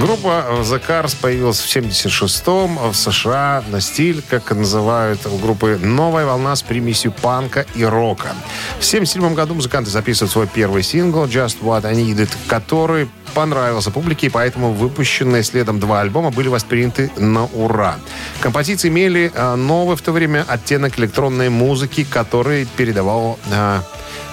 [0.00, 6.24] Группа The Cars появилась в 76-м в США на стиль, как называют у группы, новая
[6.24, 8.28] волна с примесью панка и рока.
[8.78, 14.28] В 77 году музыканты записывают свой первый сингл «Just What I Needed», который понравился публике,
[14.28, 17.96] и поэтому выпущенные следом два альбома были восприняты на ура.
[18.40, 23.36] Композиции имели э, новый в то время оттенок электронной музыки, который передавал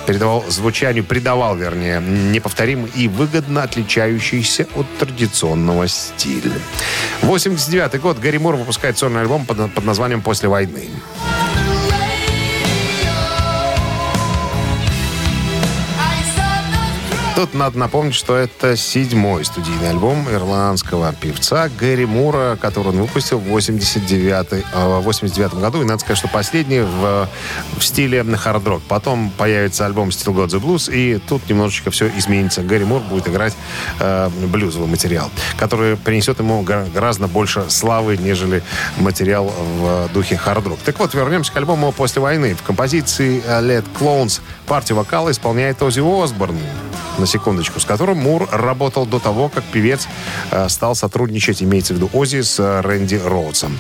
[0.06, 6.54] передавал звучанию, придавал, вернее, неповторимый и выгодно отличающийся от традиционного стиля.
[7.22, 8.20] 89 год.
[8.20, 10.90] Гарри Мур выпускает сольный альбом под, под названием «После войны».
[17.36, 23.40] Тут надо напомнить, что это седьмой студийный альбом ирландского певца Гэри Мура, который он выпустил
[23.40, 25.82] в 89, э, 89 году.
[25.82, 27.28] И надо сказать, что последний в,
[27.78, 28.84] в стиле хард-рок.
[28.88, 32.62] Потом появится альбом Still Got the Blues, и тут немножечко все изменится.
[32.62, 33.54] Гэри Мур будет играть
[34.00, 38.64] э, блюзовый материал, который принесет ему гора- гораздо больше славы, нежели
[38.96, 40.80] материал в духе хард-рок.
[40.86, 42.56] Так вот, вернемся к альбому «После войны».
[42.56, 46.58] В композиции э, «Let Clones» партию вокала исполняет Оззи Осборн.
[47.20, 50.08] На секундочку, с которым Мур работал до того, как певец
[50.52, 53.78] э, стал сотрудничать, имеется в виду Ози, с э, Рэнди Роудсом.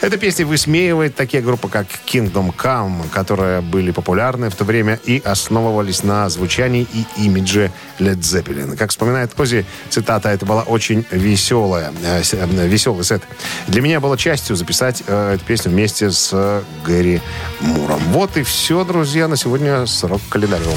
[0.00, 5.20] Эта песня высмеивает такие группы, как Kingdom Come, которые были популярны в то время и
[5.24, 8.76] основывались на звучании и имидже Led Zeppelin.
[8.76, 12.22] Как вспоминает Ози, цитата, это была очень веселая, э,
[12.66, 13.22] веселый сет.
[13.68, 17.20] Для меня было частью записать эту песню вместе с Гэри
[17.60, 18.00] Муром.
[18.12, 20.76] Вот и все, друзья, на сегодня с рок-календарем.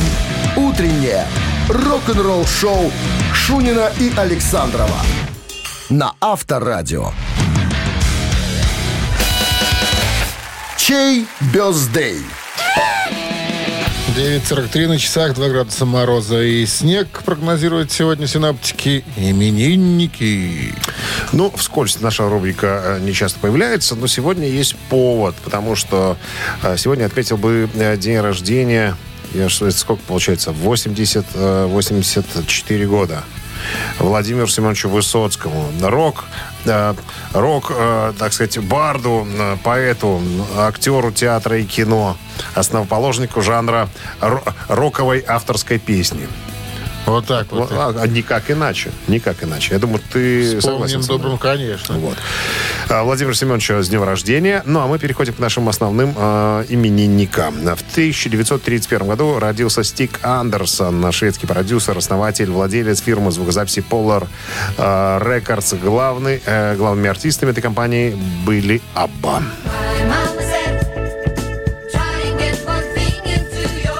[0.56, 1.26] Утреннее
[1.94, 2.91] рок-н-ролл-шоу
[3.36, 5.00] Шунина и Александрова
[5.91, 7.12] на Авторадио.
[10.76, 12.18] Чей бездей?
[14.18, 20.74] 9.43 на часах, 2 градуса мороза и снег прогнозируют сегодня синаптики именинники.
[21.32, 26.18] Ну, вскользь наша рубрика э, не часто появляется, но сегодня есть повод, потому что
[26.64, 28.96] э, сегодня отметил бы э, день рождения,
[29.34, 33.24] я что, сколько получается, 80, э, 84 года.
[34.00, 35.66] Владимиру Семеновичу Высоцкому.
[35.82, 36.26] Рок,
[36.66, 36.94] э,
[37.34, 40.22] рок, э, так сказать, барду, э, поэту,
[40.58, 42.18] актеру театра и кино,
[42.56, 43.88] основоположнику жанра
[44.22, 46.28] ро- роковой авторской песни.
[47.06, 47.72] Вот так вот.
[47.72, 48.91] А, а никак иначе.
[49.08, 49.74] Никак иначе.
[49.74, 51.18] Я думаю, ты согласен Вспомним со мной.
[51.20, 51.95] добрым, конечно.
[51.95, 52.18] Вот.
[52.89, 54.64] А, Владимир Семенович с днем рождения.
[54.66, 57.56] Ну, а мы переходим к нашим основным э, именинникам.
[57.56, 64.28] В 1931 году родился Стик Андерсон, шведский продюсер, основатель, владелец фирмы звукозаписи Polar
[64.78, 65.78] э, Records.
[65.84, 69.43] Главный, э, главными артистами этой компании были Абба.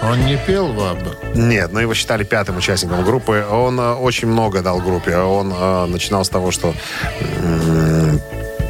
[0.10, 0.97] Он не пел вам?
[1.34, 3.45] Нет, но его считали пятым участником группы.
[3.49, 5.16] Он э, очень много дал группе.
[5.18, 6.74] Он э, начинал с того, что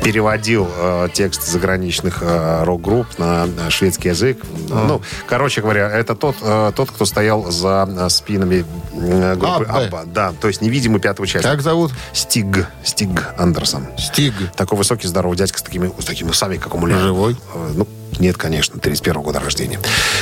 [0.03, 4.38] переводил э, текст заграничных э, рок-групп на, на шведский язык.
[4.67, 9.86] Ну, короче говоря, это тот, э, тот кто стоял за э, спинами э, группы Аббе.
[9.88, 10.03] Абба.
[10.05, 11.49] Да, то есть невидимый пятый участник.
[11.49, 11.93] Как зовут?
[12.11, 12.67] Стиг.
[12.84, 13.88] Стиг Андерсон.
[13.97, 14.34] Стиг.
[14.57, 16.97] Такой высокий, здоровый дядька с такими, с такими усами, как у Муля.
[16.97, 17.38] Живой?
[17.55, 17.88] Э, Ну,
[18.20, 19.80] нет, конечно, 31 года рождения.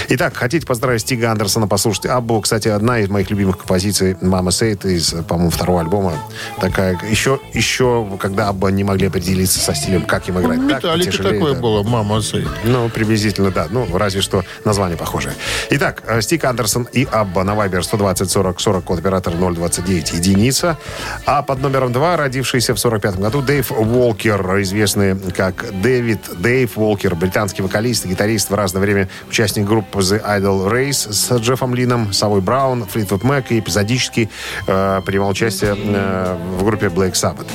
[0.09, 2.41] Итак, хотите поздравить Стига Андерсона, послушайте Аббу.
[2.41, 6.13] Кстати, одна из моих любимых композиций «Мама Сейт» из, по-моему, второго альбома.
[6.59, 10.59] Такая, еще, еще, когда Абба не могли определиться со стилем, как им играть.
[10.67, 11.59] Так, Металлики потяжелее, такое да.
[11.59, 12.47] было, мама сей.
[12.63, 13.67] Ну, приблизительно, да.
[13.69, 15.33] Ну, разве что название похожее.
[15.69, 20.77] Итак, э, Стик Андерсон и Абба на Viber 120 40 40, код оператора 029, единица.
[21.25, 27.15] А под номером 2, родившийся в 45 году, Дэйв Уолкер, известный как Дэвид Дэйв Уолкер,
[27.15, 32.13] британский вокалист и гитарист в разное время, участник группы The Idle Race с Джеффом Лином,
[32.13, 34.29] Savoy Brown, Fleetwood Mac и эпизодически
[34.67, 37.47] э, принимал участие э, в группе Black Sabbath.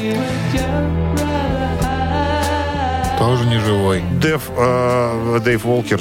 [3.18, 4.03] Тоже не живой.
[4.20, 6.01] Дэв, э, Дэйв Волкер.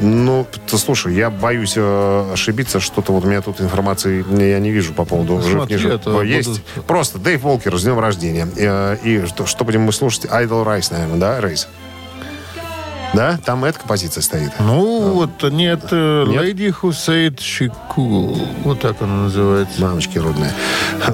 [0.00, 2.78] Ну, ты слушай, я боюсь э, ошибиться.
[2.80, 5.92] Что-то вот у меня тут информации я не вижу по поводу жив, смотри, не жив.
[5.92, 6.48] это Есть.
[6.48, 8.46] будут- Просто Дэйв Волкер с днем рождения.
[8.56, 10.24] Э, и что, что будем мы слушать?
[10.26, 11.68] Idol Rise, наверное, да, Рейс?
[13.14, 13.38] Да?
[13.44, 14.52] Там эта композиция стоит.
[14.60, 16.42] Ну, вот нет, э, Нет?
[16.42, 18.38] Lady Who Said She Cool.
[18.64, 19.80] Вот так она называется.
[19.80, 20.52] Мамочки родные.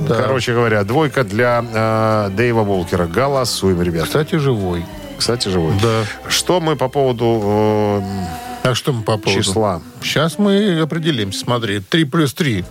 [0.08, 3.06] Короче говоря, двойка для э, Дэйва Волкера.
[3.06, 4.04] Голосуем, ребят.
[4.04, 4.84] Кстати, живой.
[5.18, 5.74] Кстати, живой.
[5.80, 6.02] Да.
[6.28, 8.02] Что мы по поводу
[8.64, 9.42] э, А что мы по поводу?
[9.42, 9.80] числа?
[10.02, 11.40] Сейчас мы определимся.
[11.40, 12.64] Смотри, 3 плюс 3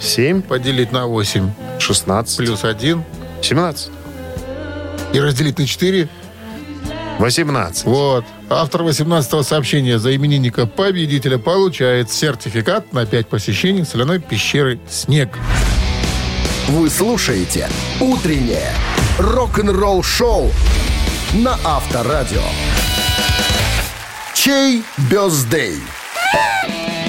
[0.00, 3.02] 7, поделить на 8 16, плюс 1
[3.40, 3.90] 17,
[5.12, 6.08] и разделить на 4.
[7.18, 7.84] 18.
[7.84, 8.24] Вот.
[8.50, 15.38] Автор 18-го сообщения за именинника победителя получает сертификат на 5 посещений соляной пещеры «Снег».
[16.68, 17.68] Вы слушаете
[18.00, 18.72] «Утреннее
[19.18, 20.50] рок-н-ролл-шоу»
[21.34, 22.42] на Авторадио.
[24.34, 25.80] Чей бездей?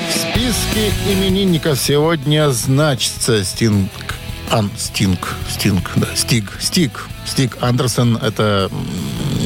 [0.10, 3.90] В списке именинников сегодня значится Стинг.
[4.52, 5.36] Ан, Стинг.
[5.50, 6.08] Стинг, да.
[6.16, 6.52] Стиг.
[6.60, 7.08] Стиг.
[7.26, 8.70] Стиг Андерсон– это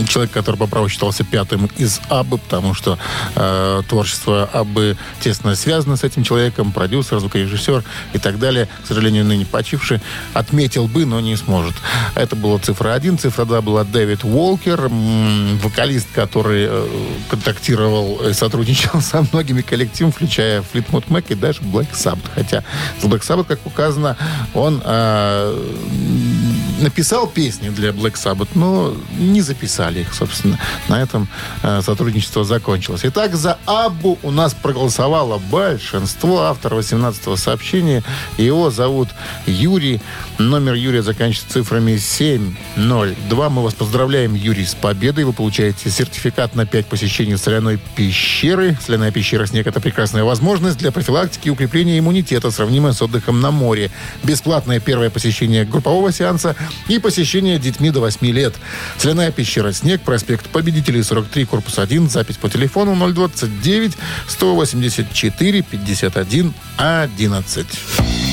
[0.08, 2.98] человек, который по праву считался пятым из Аббы, потому что
[3.36, 8.68] э, творчество Аббы тесно связано с этим человеком, продюсер, звукорежиссер и так далее.
[8.84, 10.02] К сожалению, ныне почивший.
[10.34, 11.76] Отметил бы, но не сможет.
[12.16, 13.18] Это была цифра один.
[13.18, 14.90] Цифра два была Дэвид Уолкер,
[15.62, 16.88] вокалист, который э,
[17.30, 22.30] контактировал и сотрудничал со многими коллективами, включая Fleetwood Mac и даже Black Sabbath.
[22.36, 22.64] Хотя
[23.02, 24.18] с Black Sabbath, как указано,
[24.54, 26.39] он э,
[26.80, 30.60] написал песни для Black Sabbath, но не записали их, собственно.
[30.88, 31.28] На этом
[31.64, 33.02] э, сотрудничество закончилось.
[33.04, 36.44] Итак, за Аббу у нас проголосовало большинство.
[36.44, 38.04] Автор 18-го сообщения.
[38.38, 39.10] Его зовут
[39.46, 40.02] Юрий.
[40.38, 43.50] Номер Юрия заканчивается цифрами 702.
[43.50, 45.26] Мы вас поздравляем, Юрий, с победой.
[45.26, 48.78] Вы получаете сертификат на 5 посещений соляной пещеры.
[48.86, 53.52] Соляная пещера «Снег»— это прекрасная возможность для профилактики и укрепления иммунитета, сравнимая с отдыхом на
[53.52, 53.92] море.
[54.24, 56.56] Бесплатное первое посещение группового сеанса
[56.88, 58.54] и посещение детьми до 8 лет.
[58.98, 62.10] Соляная пещера «Снег», проспект Победителей, 43, корпус 1.
[62.10, 63.94] Запись по телефону 029
[64.28, 68.29] 184 51 11.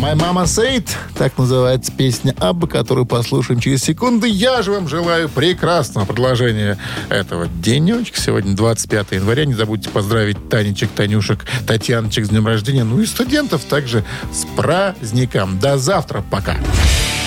[0.00, 4.28] My Mama Said, так называется песня Абба, которую послушаем через секунды.
[4.28, 6.78] Я же вам желаю прекрасного продолжения
[7.08, 8.20] этого денечка.
[8.20, 9.44] Сегодня 25 января.
[9.44, 12.84] Не забудьте поздравить Танечек, Танюшек, Татьяночек с днем рождения.
[12.84, 15.58] Ну и студентов также с праздником.
[15.58, 16.24] До завтра.
[16.30, 16.56] Пока.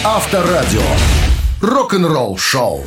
[0.06, 0.82] Авторадио.
[1.62, 2.86] Рок-н-ролл шоу.